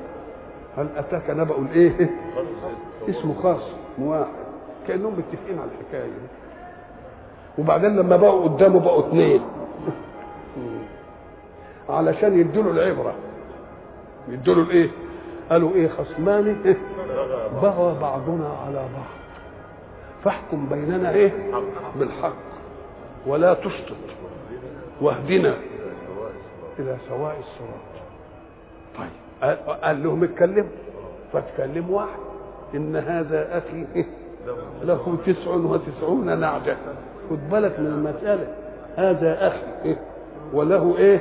[0.77, 2.10] هل أتاك نبأ الإيه؟
[3.10, 3.62] اسمه خاص
[3.99, 4.31] واحد
[4.88, 6.27] كأنهم متفقين على الحكاية دي.
[7.57, 9.41] وبعدين لما بقوا قدامه بقوا اثنين.
[11.89, 13.13] علشان يدوا له العبرة.
[14.27, 14.89] يدوا له الإيه؟
[15.49, 16.77] قالوا إيه خصمان إيه؟
[17.63, 19.20] بغى بعضنا على بعض.
[20.23, 21.31] فاحكم بيننا إيه؟
[21.95, 22.34] بالحق.
[23.27, 23.95] ولا تشطط
[25.01, 25.53] واهدنا
[26.79, 28.03] إلى سواء الصراط.
[28.97, 29.57] طيب.
[29.81, 30.69] قال- لهم اتكلموا.
[31.34, 32.19] فاتكلم واحد.
[32.75, 33.86] إن هذا أخي
[34.84, 36.77] له تسع وتسعون نعجة.
[37.29, 38.47] خد بالك من المسألة.
[38.95, 39.95] هذا أخي
[40.53, 41.19] وله إيه؟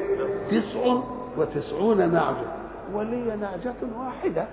[0.51, 1.01] تسع
[1.39, 2.47] وتسعون نعجة.
[2.95, 4.47] ولي نعجة واحدة.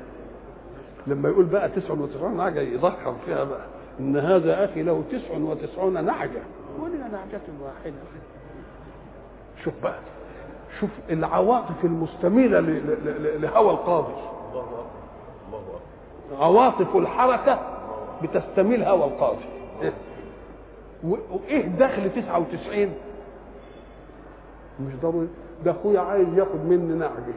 [1.07, 3.65] لما يقول بقى تسع وتسعون نعجة يضخم فيها بقى.
[3.99, 6.41] إن هذا أخي له تسع وتسعون نعجة
[6.79, 7.93] ولي نعجة واحدة.
[9.63, 9.99] شوف بقى
[10.79, 14.13] شوف العواطف المستميلة ل- ل- ل- لهوى القاضي.
[16.39, 17.59] عواطف الحركة
[18.23, 19.45] بتستميل هوى القاضي.
[19.81, 19.93] إيه؟
[21.03, 22.93] و- وإيه دخل 99
[24.79, 25.27] مش ضروري
[25.65, 27.33] ده أخويا عايز ياخد مني نعجه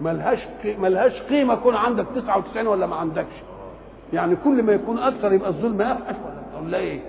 [0.00, 3.34] ملهاش ملهاش قيمة يكون عندك 99 ولا ما عندكش.
[4.14, 6.14] يعني كل ما يكون أكثر يبقى الظلم افحش
[6.62, 7.00] ولا إيه.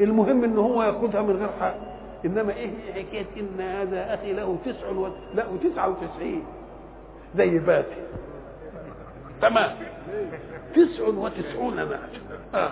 [0.00, 1.74] المهم ان هو ياخدها من غير حق.
[2.24, 5.08] إنما إيه حكاية إن هذا أخي له تسع و...
[5.34, 6.44] لا وتسعة وتسعين.
[7.36, 8.02] زي باتي.
[9.42, 9.70] تمام.
[10.74, 11.98] تسع وتسعون نعجة
[12.54, 12.70] آه.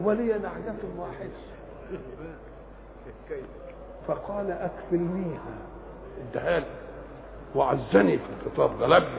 [0.00, 1.30] ولي نعجة واحدة
[4.08, 5.54] فقال أكفلنيها.
[6.30, 6.66] ادها لي.
[7.54, 9.18] وعزني في الخطاب غلبني.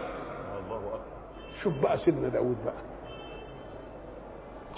[1.64, 2.95] شوف بقى سيدنا داود بقى.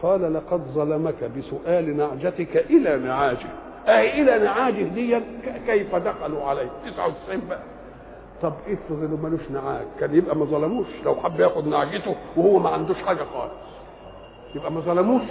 [0.03, 3.47] قال لقد ظلمك بسؤال نعجتك إلى نعاجه
[3.88, 5.21] أي إلى نعاجه دي
[5.67, 7.60] كيف دخلوا عليه؟ 99 بقى
[8.41, 9.86] طب افرض إنه ملوش نعاج.
[9.99, 10.88] كان يبقى ما ظلموش.
[11.05, 13.53] لو حب ياخد نعجته وهو ما عندوش حاجة خالص.
[14.55, 15.21] يبقى ما ظلموش.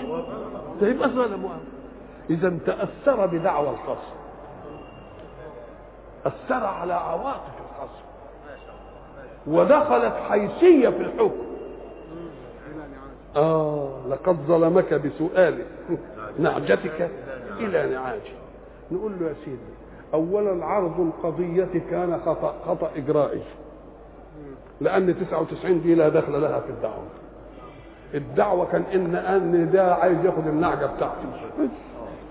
[0.83, 1.51] يبقى ظلموا.
[2.31, 4.17] اذا تأثر بدعوى الخصم.
[6.27, 8.07] أثر على عواطف الخصم.
[9.47, 11.46] ودخلت حيثية في الحكم.
[13.37, 15.59] آه لقد ظلمك بسؤال
[16.39, 17.11] نعجتك
[17.61, 18.21] إلى نعاجه.
[18.93, 19.57] نقول له يا سيدي
[20.15, 23.41] أولا عرض القضية كان خطأ خطأ إجرائي.
[24.81, 27.05] لأن 99 دي لا دخل لها في الدعوة.
[28.15, 31.27] الدعوة كان إن أن ده عايز ياخد النعجة بتاعتي.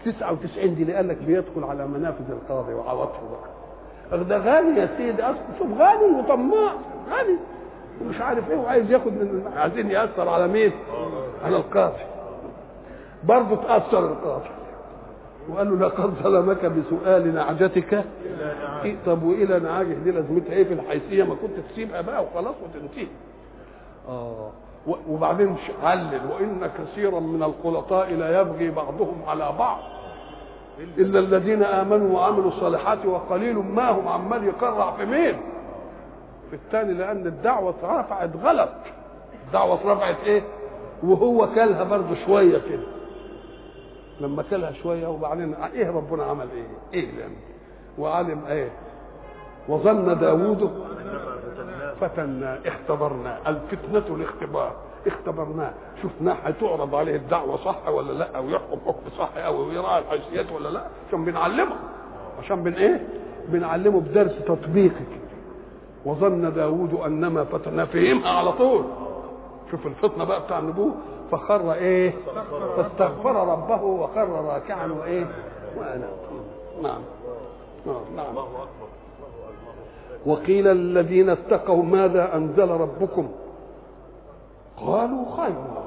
[0.06, 4.24] 99 دي اللي قال لك بيدخل على منافذ القاضي وعواطفه بقى.
[4.24, 6.72] ده غني يا سيدي أصلا شوف غني وطماع
[7.10, 7.38] غني
[8.01, 10.71] ومش عارف إيه وعايز ياخد من عايزين يأثر على مين؟
[11.45, 12.03] على القاضي.
[13.23, 14.49] برضه تأثر القاضي.
[15.49, 18.03] وقال له لقد ظلمك بسؤال نعجتك.
[18.84, 23.08] إيه طب والى نعاجه دي لازمتها إيه في الحيثية؟ ما كنت تسيبها بقى وخلاص وتنتهي.
[24.10, 24.49] آه
[25.10, 29.77] وبعدين علل وإن كثيرا من الخلطاء لا يبغي بعضهم على بعض
[30.97, 35.36] إلا الذين آمنوا وعملوا الصالحات وقليل ما هم عمال يقرع في مين؟
[36.56, 38.70] الثاني لأن الدعوة اترفعت غلط.
[39.48, 40.41] الدعوة اترفعت إيه؟
[41.04, 42.84] وهو كلها برضه شوية كده.
[44.22, 47.32] لما كلها شوية وبعدين إيه ربنا عمل إيه؟ إيه لأن
[47.98, 48.70] وعلم إيه؟
[49.68, 50.86] وظن داوود
[52.02, 54.76] فتنا اختبرنا الفتنة الاختبار.
[55.08, 55.74] اختبرناه.
[56.04, 60.82] شفناه هتعرض عليه الدعوة صح ولا لا؟ ويحكم حكم صح؟ أو يراعي الحيثيات ولا لا؟
[61.08, 61.76] عشان بنعلمه.
[62.44, 63.08] عشان بن إيه؟
[63.50, 65.06] بنعلمه بدرس تطبيقي
[66.06, 68.84] وظن داوود أنما فتنا فهمها على طول.
[69.72, 70.91] شوف الفطنة بقى بتاع النبوة.
[71.32, 72.13] فخر إيه؟
[72.78, 75.26] فاستغفر ربه وخر راكعا وإيه؟
[75.78, 76.08] وأنا
[76.84, 77.02] نعم.
[77.86, 78.02] نعم.
[78.15, 78.36] نعم.
[80.26, 83.28] وقيل الذين اتقوا ماذا أنزل ربكم؟
[84.86, 85.84] قالوا خيرا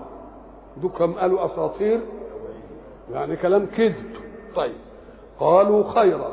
[0.76, 2.00] دوكم قالوا أساطير؟
[3.12, 4.16] يعني كلام كذب.
[4.56, 4.74] طيب.
[5.40, 6.32] قالوا خيرا.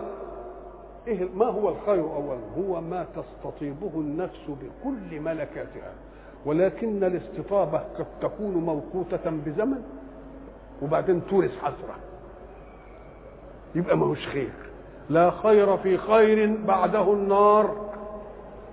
[1.07, 5.93] إيه ما هو الخير اولا؟ هو ما تستطيبه النفس بكل ملكاتها.
[6.45, 9.81] ولكن الاستطابة قد تكون موقوتة بزمن
[10.81, 11.95] وبعدين تورث حسرة.
[13.75, 14.49] يبقى ما هوش خير.
[15.09, 17.75] لا خير في خير بعده النار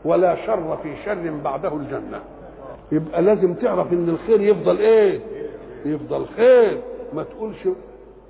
[0.04, 2.20] ولا شر في شر بعده الجنة.
[2.92, 5.20] يبقى لازم تعرف إن الخير يفضل إيه؟
[5.84, 6.80] يفضل خير.
[7.14, 7.68] ما تقولش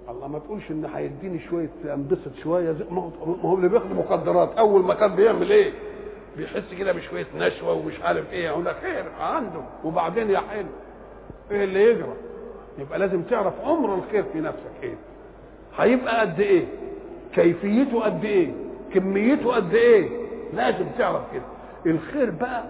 [0.09, 2.77] الله ما تقولش ان هيديني شوية أنبسط شوية.
[2.91, 3.11] ما
[3.43, 4.59] هو اللي بياخد مخدرات.
[4.59, 5.73] أول ما كان بيعمل إيه؟
[6.37, 8.45] بيحس كده بشوية نشوة ومش عارف إيه.
[8.47, 9.61] يقول لك خير عنده.
[9.85, 10.69] وبعدين يا حلو
[11.51, 12.13] إيه اللي يجرى؟
[12.79, 14.95] يبقى لازم تعرف عمر الخير في نفسك إيه.
[15.77, 16.65] هيبقى قد إيه؟
[17.35, 18.53] كيفيته قد إيه؟
[18.95, 20.09] كميته قد إيه؟
[20.55, 21.43] لازم تعرف كده.
[21.87, 22.65] الخير بقى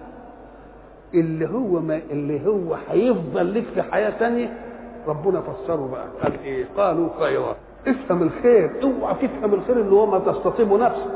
[1.14, 4.58] اللي هو ما اللي هو هيفضل لك في حياة تانية
[5.06, 6.06] ربنا فسره بقى.
[6.22, 7.56] قال إيه؟ قالوا خيرا.
[7.88, 8.70] افهم الخير.
[8.82, 11.10] اوعى تفهم الخير اللي هو ما تستطيب نفسك.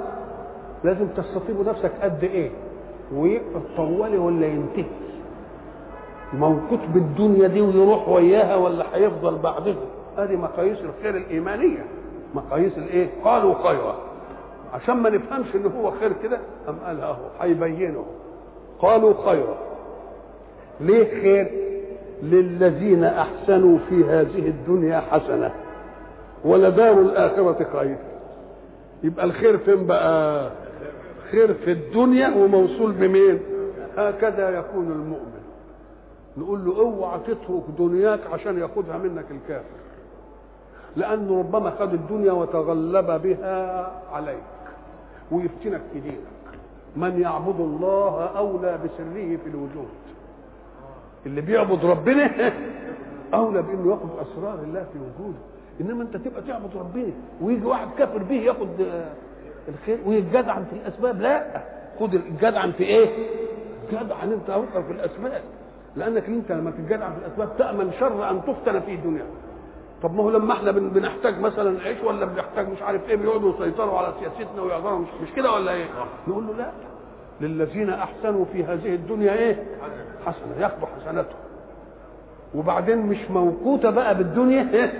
[0.84, 2.50] لازم تستطيب نفسك قد إيه؟
[3.14, 4.84] ويبقى طوالي ولا ينتهي.
[6.32, 9.76] موقوت بالدنيا دي ويروح وياها ولا هيفضل بعدها.
[10.18, 11.86] ادي مقاييس الخير الإيمانية.
[12.34, 13.96] مقاييس الإيه؟ قالوا خيرا.
[14.74, 18.04] عشان ما نفهمش إن هو خير كده أم قال اهو هيبينه.
[18.78, 19.56] قالوا خيرا.
[20.80, 21.65] ليه خير؟
[22.22, 25.54] للذين أحسنوا في هذه الدنيا حسنة
[26.44, 27.96] ولدار الآخرة خير.
[29.02, 30.50] يبقى الخير فين بقى؟
[31.30, 33.40] خير في الدنيا وموصول بمين؟
[33.96, 35.42] هكذا يكون المؤمن.
[36.36, 39.76] نقول له اوعى تترك دنياك عشان ياخدها منك الكافر.
[40.96, 44.42] لأنه ربما خد الدنيا وتغلب بها عليك
[45.32, 46.16] ويفتنك في دينك.
[46.96, 49.88] من يعبد الله أولى بسره في الوجود.
[51.26, 52.52] اللي بيعبد ربنا
[53.34, 55.38] أولى بإنه ياخد أسرار الله في وجوده.
[55.80, 58.68] إنما أنت تبقى تعبد ربنا ويجي واحد كافر به ياخد
[59.68, 61.20] الخير ويتجدعن في الأسباب.
[61.20, 61.62] لا
[62.00, 63.08] خد الجدعن في إيه؟
[63.92, 65.42] جدعن أنت اوقف في الأسباب.
[65.96, 69.26] لأنك أنت لما تتجدعن في الأسباب تأمن شر أن تفتن في دنياك
[70.02, 73.98] طب ما هو لما إحنا بنحتاج مثلا نعيش ولا بنحتاج مش عارف إيه بيقعدوا يسيطروا
[73.98, 75.84] على سياستنا ويعذروا مش, مش كده ولا إيه؟
[76.28, 76.70] نقول له لا.
[77.40, 79.62] للذين أحسنوا في هذه الدنيا إيه؟
[80.26, 81.38] حسنة ياخذوا حسناتهم
[82.54, 84.92] وبعدين مش موقوتة بقى بالدنيا إيه؟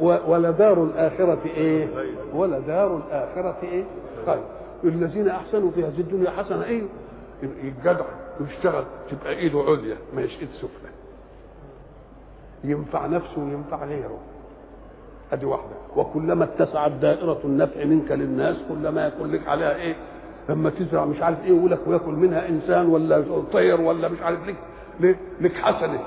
[0.00, 1.88] ولدار الآخرة إيه؟
[2.34, 3.84] ولدار الآخرة إيه؟
[4.26, 4.42] خير
[4.84, 6.82] الذين أحسنوا في هذه الدنيا حسنة إيه؟
[7.42, 8.04] يتجدع
[8.40, 10.90] ويشتغل تبقى إيده عليا ما هيش إيد سفلى
[12.64, 14.18] ينفع نفسه وينفع غيره
[15.32, 19.94] أدي واحدة وكلما اتسعت دائرة النفع منك للناس كلما يكون لك عليها إيه
[20.48, 24.56] لما تزرع مش عارف إيه ولك وياكل منها انسان ولا طير ولا مش عارف لك
[25.40, 26.00] لك حسنة.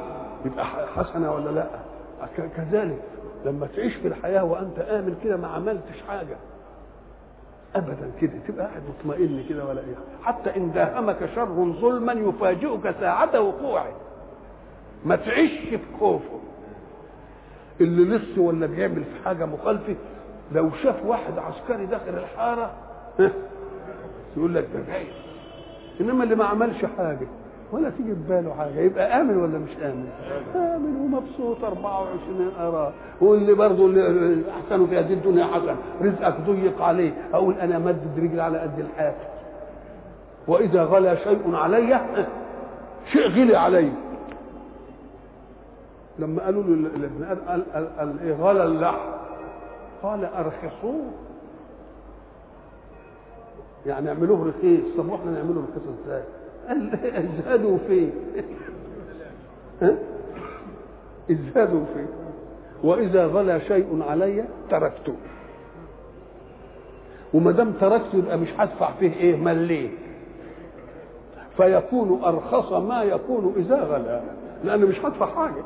[0.46, 1.68] يبقى حسنة ولا لا؟
[2.58, 3.02] كذلك
[3.46, 6.36] لما تعيش في الحياة وأنت آمن كده ما عملتش حاجة.
[7.76, 11.46] ابدا كده تبقى قاعد مطمئن كده ولا إيه؟ حتى إن داهمك شر
[11.82, 13.92] ظلما يفاجئك ساعة وقوعه.
[15.06, 16.40] ما تعيش في خوفه.
[17.82, 19.96] اللي لسه ولا بيعمل في حاجة مخالفة
[20.52, 22.72] لو شاف واحد عسكري داخل الحارة
[24.38, 25.06] يقول لك ده جاي
[26.02, 27.28] إنما اللي ما عملش حاجة
[27.72, 30.10] ولا تيجي في باله حاجة يبقى آمن ولا مش آمن؟
[30.56, 37.12] آمن ومبسوط 24 اراه واللي برضه اللي أحسنوا في هذه الدنيا حسن رزقك ضيق عليه.
[37.34, 39.28] أقول أنا مدد رجلي على قد الحافه
[40.48, 42.00] وإذا غلا شيء علي
[43.12, 43.92] شيء غلي علي.
[46.20, 47.64] لما قالوا له الابن قال
[47.98, 49.10] قال غلى اللحم
[50.04, 51.06] قال أرخصوه.
[53.86, 56.24] يعني اعملوه رخيص طب وإحنا نعمله رخيص إزاي؟
[56.68, 58.10] قال ازهدوا فيه
[61.32, 62.08] ازهدوا فيه.
[62.84, 65.16] وإذا غلا شيء علي تركته.
[67.34, 69.90] وما دام تركته يبقى مش هدفع فيه إيه؟ مليه
[71.58, 74.22] فيكون أرخص ما يكون إذا غلا
[74.64, 75.64] لأنه مش هدفع حاجة.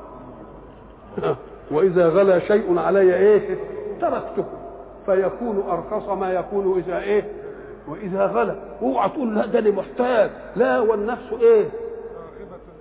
[1.71, 3.57] وإذا غلا شيء علي إيه؟
[4.01, 4.45] تركته.
[5.05, 7.42] فيكون أرخص ما يكون إذا إيه؟
[7.87, 10.29] وإذا غلا اوعى تقول لا ده محتاج.
[10.55, 11.69] لا والنفس إيه؟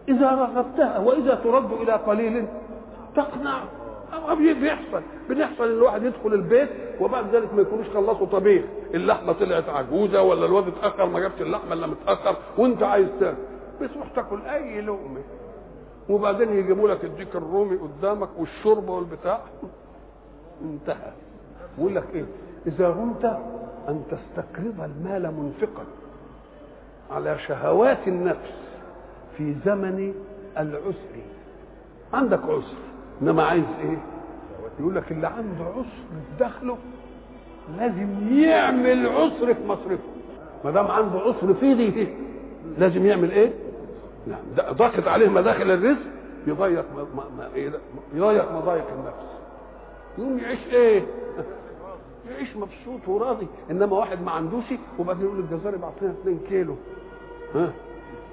[0.09, 2.47] إذا رغبتها وإذا ترد إلى قليل
[3.17, 3.62] تقنع.
[4.37, 6.69] بيحصل بنحصل ان الواحد يدخل البيت
[7.01, 8.65] وبعد ذلك ما يكونوش خلصوا طبيخ.
[8.95, 13.37] اللحمة طلعت عجوزة ولا الواد اتأخر ما جابش اللحمة إلا متأخر وأنت عايز تاكل
[13.81, 15.21] بتروح تاكل أي لقمة.
[16.09, 19.41] وبعدين يجيبوا لك الديك الرومي قدامك والشرب والبتاع.
[20.65, 21.12] انتهى.
[21.79, 22.25] يقول لك إيه؟
[22.66, 23.25] إذا رمت
[23.88, 25.85] أن تستقرض المال منفقا
[27.11, 28.53] على شهوات النفس
[29.37, 30.14] في زمن
[30.59, 31.22] العسر.
[32.14, 32.77] عندك عسر
[33.22, 33.98] إنما عايز إيه؟
[34.81, 36.79] يقول لك اللي عنده عسر في دخله
[37.79, 40.03] لازم يعمل عسر في مصرفه.
[40.64, 42.09] ما دام عنده عسر في دي
[42.79, 43.53] لازم يعمل إيه؟
[44.27, 46.01] نعم ضاقت عليه مداخل الرزق
[46.46, 47.48] ما
[48.14, 49.33] يضيق مضايق النفس.
[50.19, 51.02] يقوم يعيش إيه؟
[52.31, 54.64] يعيش مبسوط وراضي إنما واحد ما عندوش
[54.98, 56.75] وبعدين يقول الجزار ابعت لنا 2 كيلو.
[57.54, 57.73] ها؟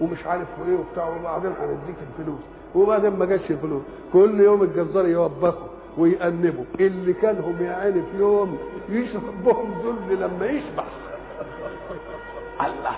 [0.01, 2.39] ومش عارف إيه وبتاع وبعدين هنديك الفلوس.
[2.75, 3.81] وبعدين ما جاتش الفلوس.
[4.13, 5.67] كل يوم الجزار يوبخه
[5.97, 6.65] ويأنبه.
[6.79, 8.57] اللي كانهم يا عيني في يوم
[8.89, 10.83] يشرب بهم ذل لما يشبع
[12.65, 12.95] الله.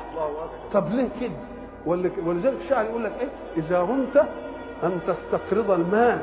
[0.73, 1.31] طب ليه كده؟
[2.25, 4.17] ولذلك الشاعر يقول لك إيه؟ إذا رمت
[4.83, 6.21] أن تستقرض المال.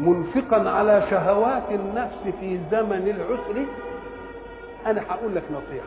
[0.00, 3.66] منفقا على شهوات النفس في زمن العسر
[4.86, 5.86] أنا هقول لك نصيحة.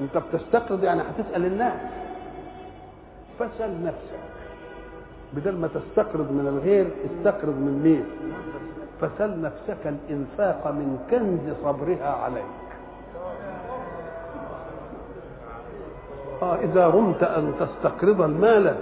[0.00, 1.80] أنت بتستقرض يعني هتسال الناس.
[3.38, 4.18] فاسأل نفسك.
[5.32, 8.04] بدل ما تستقرض من الغير استقرض من مين؟
[9.00, 12.44] فسل نفسك الإنفاق من كنز صبرها عليك.
[16.42, 18.74] آه إذا رمت أن تستقرض المال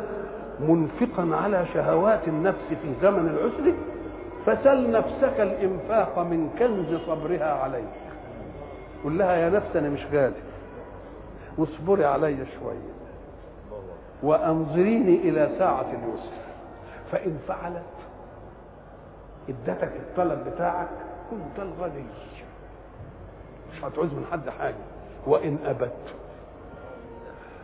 [0.60, 3.74] منفقا على شهوات النفس في زمن العسر
[4.46, 7.84] فسل نفسك الإنفاق من كنز صبرها عليك.
[9.04, 10.42] قل لها يا نفس أنا مش غالي.
[11.58, 12.96] واصبري علي شوية.
[14.22, 16.36] وأنظريني إلى ساعة اليسر.
[17.12, 17.82] فإن فعلت
[19.48, 20.88] إدتك الطلب بتاعك
[21.30, 22.04] كنت الغني.
[23.72, 24.74] مش هتعوز من حد حاجة.
[25.26, 25.92] وإن أبت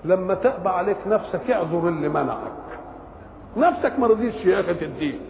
[0.05, 2.53] لما تأبى عليك نفسك اعذر اللي منعك.
[3.57, 5.21] نفسك ما رضيتش يا أخي تديك.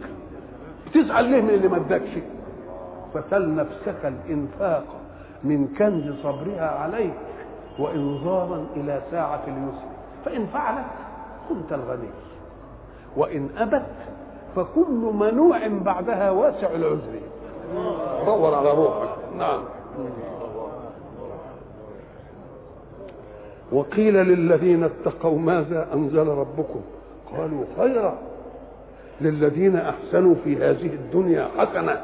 [0.86, 2.10] بتزعل ليه من اللي ما ادكش
[3.14, 4.84] فسل نفسك الإنفاق
[5.44, 7.14] من كنز صبرها عليك
[7.78, 9.88] وانظارا إلى ساعة اليسر.
[10.24, 10.86] فإن فعلت
[11.48, 12.10] كنت الغني.
[13.16, 13.86] وإن أبت
[14.56, 17.20] فكل منوع بعدها واسع العذر.
[18.26, 19.08] دور على روحك.
[19.38, 19.60] نعم.
[23.72, 26.80] وقيل للذين اتقوا ماذا أنزل ربكم؟
[27.38, 28.18] قالوا خيرا
[29.20, 32.02] للذين أحسنوا في هذه الدنيا حسنة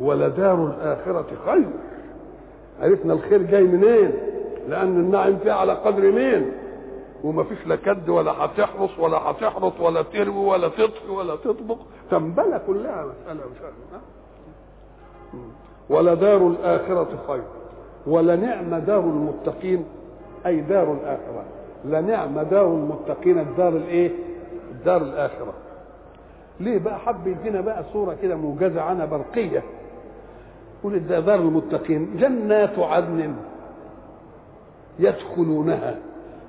[0.00, 1.68] ولدار الآخرة خير.
[2.80, 4.12] عرفنا الخير جاي منين؟
[4.68, 6.52] لأن النعم فيه على قدر مين؟
[7.24, 11.76] وما فيش لا كد ولا هتحرص ولا هتحرط ولا تروي ولا تطفي ولا تطبخ.
[12.10, 14.02] تنبله كلها مسألة مش عارف
[15.90, 17.42] ولدار الآخرة خير.
[18.06, 19.84] ولنعم دار المتقين
[20.46, 21.44] أي دار الآخرة.
[21.90, 24.10] لنعم دار المتقين الدار الإيه؟
[24.70, 25.52] الدار الآخرة.
[26.60, 29.62] ليه بقى حب يدينا بقى صورة كده موجزة عنها برقية؟
[30.80, 33.34] يقول ده دار المتقين جنات عدن
[34.98, 35.98] يدخلونها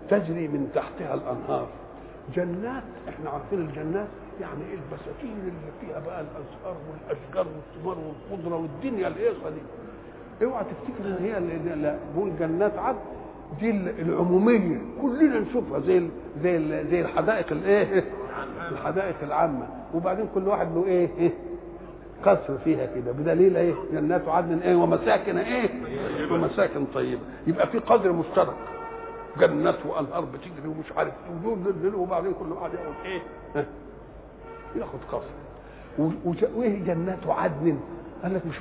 [0.10, 1.68] تجري من تحتها الأنهار.
[2.36, 4.08] جنات إحنا عارفين الجنات
[4.42, 7.98] يعني إيه البساتين اللي فيها بقى الأزهار والأشجار والثمار
[8.32, 9.62] والخضرة والدنيا الهيصة دي.
[10.46, 12.98] اوعى تفتكر إن هي اللي بقول جنات عدن
[13.60, 13.70] دي
[14.02, 14.78] العمومية.
[15.02, 16.08] كلنا نشوفها زي
[16.44, 18.04] زي زي الحدائق الايه
[18.72, 19.68] الحدائق العامة.
[19.94, 21.32] وبعدين كل واحد له إيه
[22.26, 23.12] قصر فيها كده.
[23.12, 25.70] بدليل إيه جنات عدن إيه ومساكن إيه
[26.32, 27.22] ومساكن طيبة.
[27.48, 28.56] يبقى في قدر مشترك.
[29.40, 31.14] جنات وانهار بتجري ومش عارف
[31.46, 33.22] إيه وبعدين كل واحد ياخد إيه
[34.76, 35.38] ياخد قصر.
[36.56, 37.80] وإيه جنات عدن
[38.24, 38.56] قال لك مش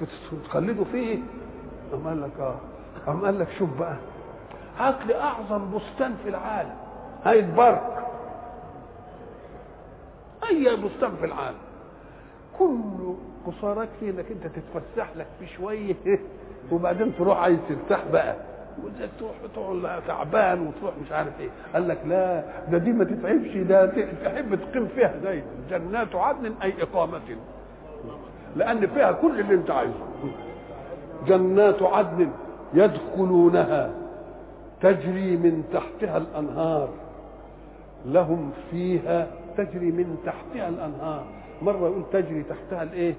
[0.44, 1.18] بتخلدوا فيه؟
[1.92, 2.54] قام قال لك آه.
[3.06, 3.96] قام قال لك شوف بقى.
[4.78, 6.74] هات لي أعظم بستان في العالم.
[7.24, 8.06] هاي البرك.
[10.50, 11.58] أي بستان في العالم.
[12.58, 13.14] كل
[13.46, 15.96] قصارك فيه انك أنت تتفسح لك فيه شوية.
[16.72, 18.36] وبعدين تروح عايز ترتاح بقى.
[19.18, 21.48] تروح تروح تعبان وتروح مش عارف إيه.
[21.74, 23.86] قال لك لا ده دي ما تتعبش ده
[24.24, 27.20] تحب تقيم فيها زي جنات عدن أي إقامة.
[28.56, 30.04] لأن فيها كل اللي أنت عايزه.
[31.26, 32.30] جنات عدن
[32.74, 34.05] يدخلونها.
[34.80, 36.88] تجري من تحتها الأنهار.
[38.06, 41.24] لهم فيها تجري من تحتها الأنهار.
[41.62, 43.14] مرة يقول تجري تحتها الإيه؟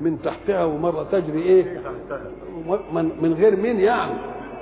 [0.00, 1.80] من تحتها ومرة تجري إيه؟
[2.92, 4.12] من, من غير مين يعني.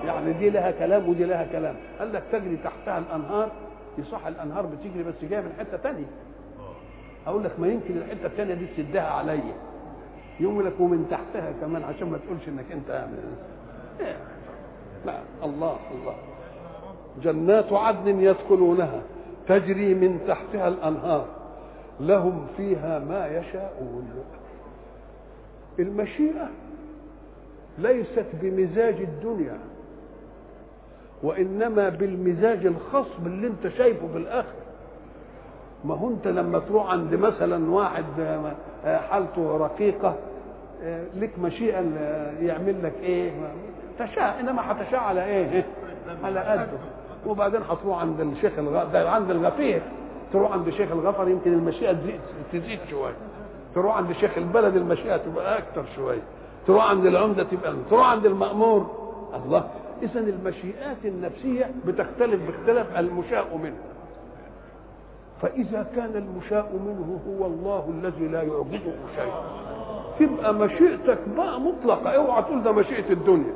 [0.04, 1.76] يعني دي لها كلام ودي لها كلام.
[1.98, 3.50] قال لك تجري تحتها الأنهار.
[3.98, 6.06] يصح الأنهار بتجري بس جاية من حتة ثانية
[7.26, 9.54] أقول لك ما يمكن الحتة الثانية دي تسدها عليا.
[10.40, 12.90] يقول لك ومن تحتها كمان عشان ما تقولش إنك أنت
[14.00, 14.16] إيه.
[15.06, 16.14] لا الله الله.
[17.22, 19.02] جنات عدن يدخلونها
[19.48, 21.26] تجري من تحتها الأنهار
[22.00, 24.08] لهم فيها ما يشاءون.
[25.78, 26.48] المشيئة
[27.78, 29.58] ليست بمزاج الدنيا
[31.22, 34.54] وإنما بالمزاج الخاص باللي انت شايفه في الآخر.
[35.84, 38.04] ما هو انت لما تروح عند مثلا واحد
[38.84, 40.16] حالته رقيقة
[41.16, 41.80] لك مشيئة
[42.40, 43.32] يعمل لك إيه؟
[44.06, 45.66] تشاء إنما هتشاء على إيه؟
[46.24, 46.78] على قده.
[47.26, 48.84] وبعدين هتروح عند الشيخ الغ...
[48.84, 49.82] ده عند الغفير.
[50.32, 52.20] تروح عند الشيخ الغفر يمكن المشيئة تزيد,
[52.52, 53.14] تزيد شوية
[53.74, 56.22] تروح عند شيخ البلد المشيئة تبقى أكتر شوية
[56.66, 58.90] تروح عند العمدة تبقى تروح عند المأمور.
[59.44, 59.68] الله.
[60.02, 63.78] اذا المشيئات النفسية بتختلف باختلاف المشاء منه.
[65.42, 69.32] فإذا كان المشاء منه هو الله الذي لا يعجزه شيء
[70.18, 72.10] تبقى مشيئتك بقى مطلقة.
[72.10, 73.52] اوعى تقول ده مشيئة الدنيا.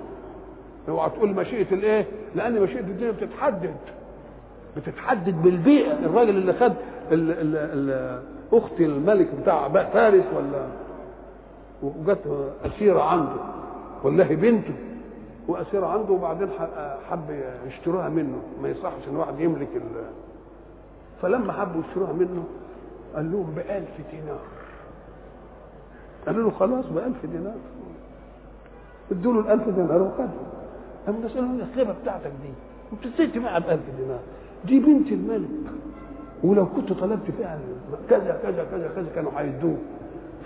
[0.88, 3.74] اوعى تقول مشيئة الايه؟ لأن مشيئة الدنيا بتتحدد.
[4.76, 5.92] بتتحدد بالبيئة.
[5.92, 6.72] الراجل اللي خد
[8.52, 10.66] اخت الملك بتاع فارس ولا
[11.82, 13.40] وجت أسيرة عنده.
[14.24, 14.74] هي بنته.
[15.48, 16.48] وأسيرة عنده وبعدين
[17.10, 18.38] حب يشتروها منه.
[18.62, 19.68] ما يصحش إن واحد يملك
[21.22, 22.44] فلما حبوا يشتروها منه
[23.14, 24.40] قال لهم بألف دينار.
[26.26, 27.56] قالوا له خلاص بألف دينار.
[29.10, 30.53] ادوا له الألف دينار وخدهم
[31.06, 34.18] قام نسأله الخيبة بتاعتك دي إزاي تبيعها بألف دينار.
[34.64, 35.48] دي بنت الملك.
[36.44, 37.58] ولو كنت طلبت فيها
[38.10, 39.76] كذا كذا كذا كذا كانوا هيدوه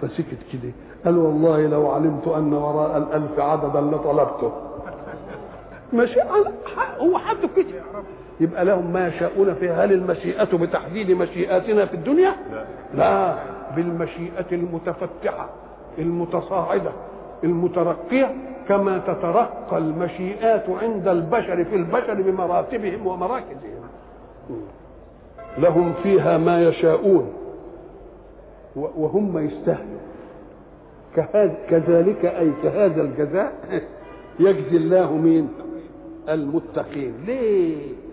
[0.03, 0.73] فسكت كده.
[1.05, 4.53] قال والله لو علمت أن وراء الألف عددا لطلبته.
[5.93, 6.21] ماشي.
[7.01, 7.67] هو حد كده.
[8.41, 9.85] يبقى لهم ما يشاءون فيها.
[9.85, 12.65] هل المشيئة بتحديد مشيئاتنا في الدنيا؟ لا.
[12.95, 13.39] لا.
[13.77, 15.49] بالمشيئة المتفتحة
[15.99, 16.91] المتصاعدة
[17.45, 18.35] المترقية.
[18.69, 23.83] كما تترقى المشيئات عند البشر في البشر بمراتبهم ومراكزهم.
[25.59, 27.33] لهم فيها ما يشاءون.
[28.77, 29.99] وهم يستاهلوا
[31.71, 33.53] كذلك أي كهذا الجزاء
[34.41, 35.49] يجزي الله مين
[36.29, 37.15] المتقين.
[37.27, 38.08] ليه؟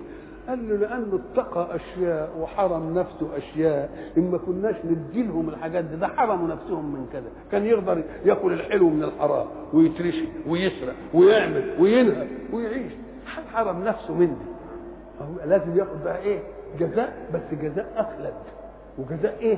[0.47, 5.95] قال له لأنه اتقى أشياء وحرم نفسه أشياء إن ما كناش ندي لهم الحاجات دي
[5.95, 12.27] ده حرموا نفسهم من كذا كان يقدر يأكل الحلو من الحرام ويترشي ويسرق ويعمل وينهب
[12.53, 12.91] ويعيش.
[13.53, 14.45] حرم نفسه من دي؟
[15.21, 16.39] هو لازم ياخد بقى إيه؟
[16.79, 18.33] جزاء بس جزاء أخلد.
[18.97, 19.57] وجزاء إيه؟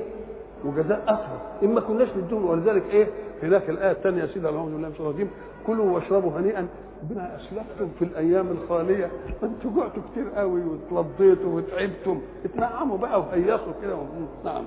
[0.64, 1.40] وجزاء أخلد.
[1.62, 3.06] إن ما كناش نديهم ولذلك إيه؟
[3.42, 5.30] هناك الآية الثانية يا سيدي اعوذ بالله من الشيطان الرجيم
[5.66, 6.66] كلوا واشربوا هنيئا.
[7.02, 9.10] بما أسلفتم في الأيام الخالية
[9.42, 13.96] أنتوا جعتوا كتير قوي واتلضيتوا وتعبتم اتنعموا بقى وهيصوا كده
[14.44, 14.64] نعم.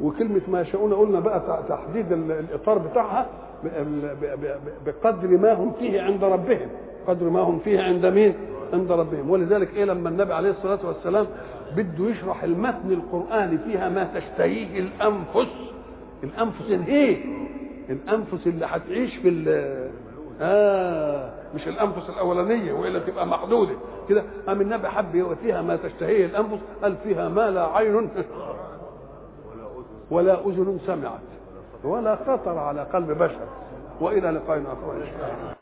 [0.00, 3.26] وكلمة ما يشاءون قلنا بقى تحديد الإطار بتاعها
[4.86, 6.68] بقدر ما هم فيه عند ربهم.
[7.06, 8.34] قدر ما هم فيه عند مين؟
[8.72, 9.30] عند ربهم.
[9.30, 11.26] ولذلك إيه لما النبي عليه الصلاة والسلام
[11.76, 15.52] بده يشرح المتن القرآني فيها ما تشتهيه الأنفس؟
[16.24, 17.24] الأنفس الإيه؟
[17.90, 19.28] الأنفس اللي هتعيش في
[20.40, 23.74] آه مش الأنفس الأولانية وإلا تبقى محدوده
[24.08, 28.10] كده قام النبي حب فيها ما تشتهيه الأنفس؟ قال فيها ما لا عين
[30.10, 31.20] ولا أذن سمعت
[31.84, 33.48] ولا خطر على قلب بشر.
[34.00, 35.59] وإلى لقاء آخر إن شاء الله.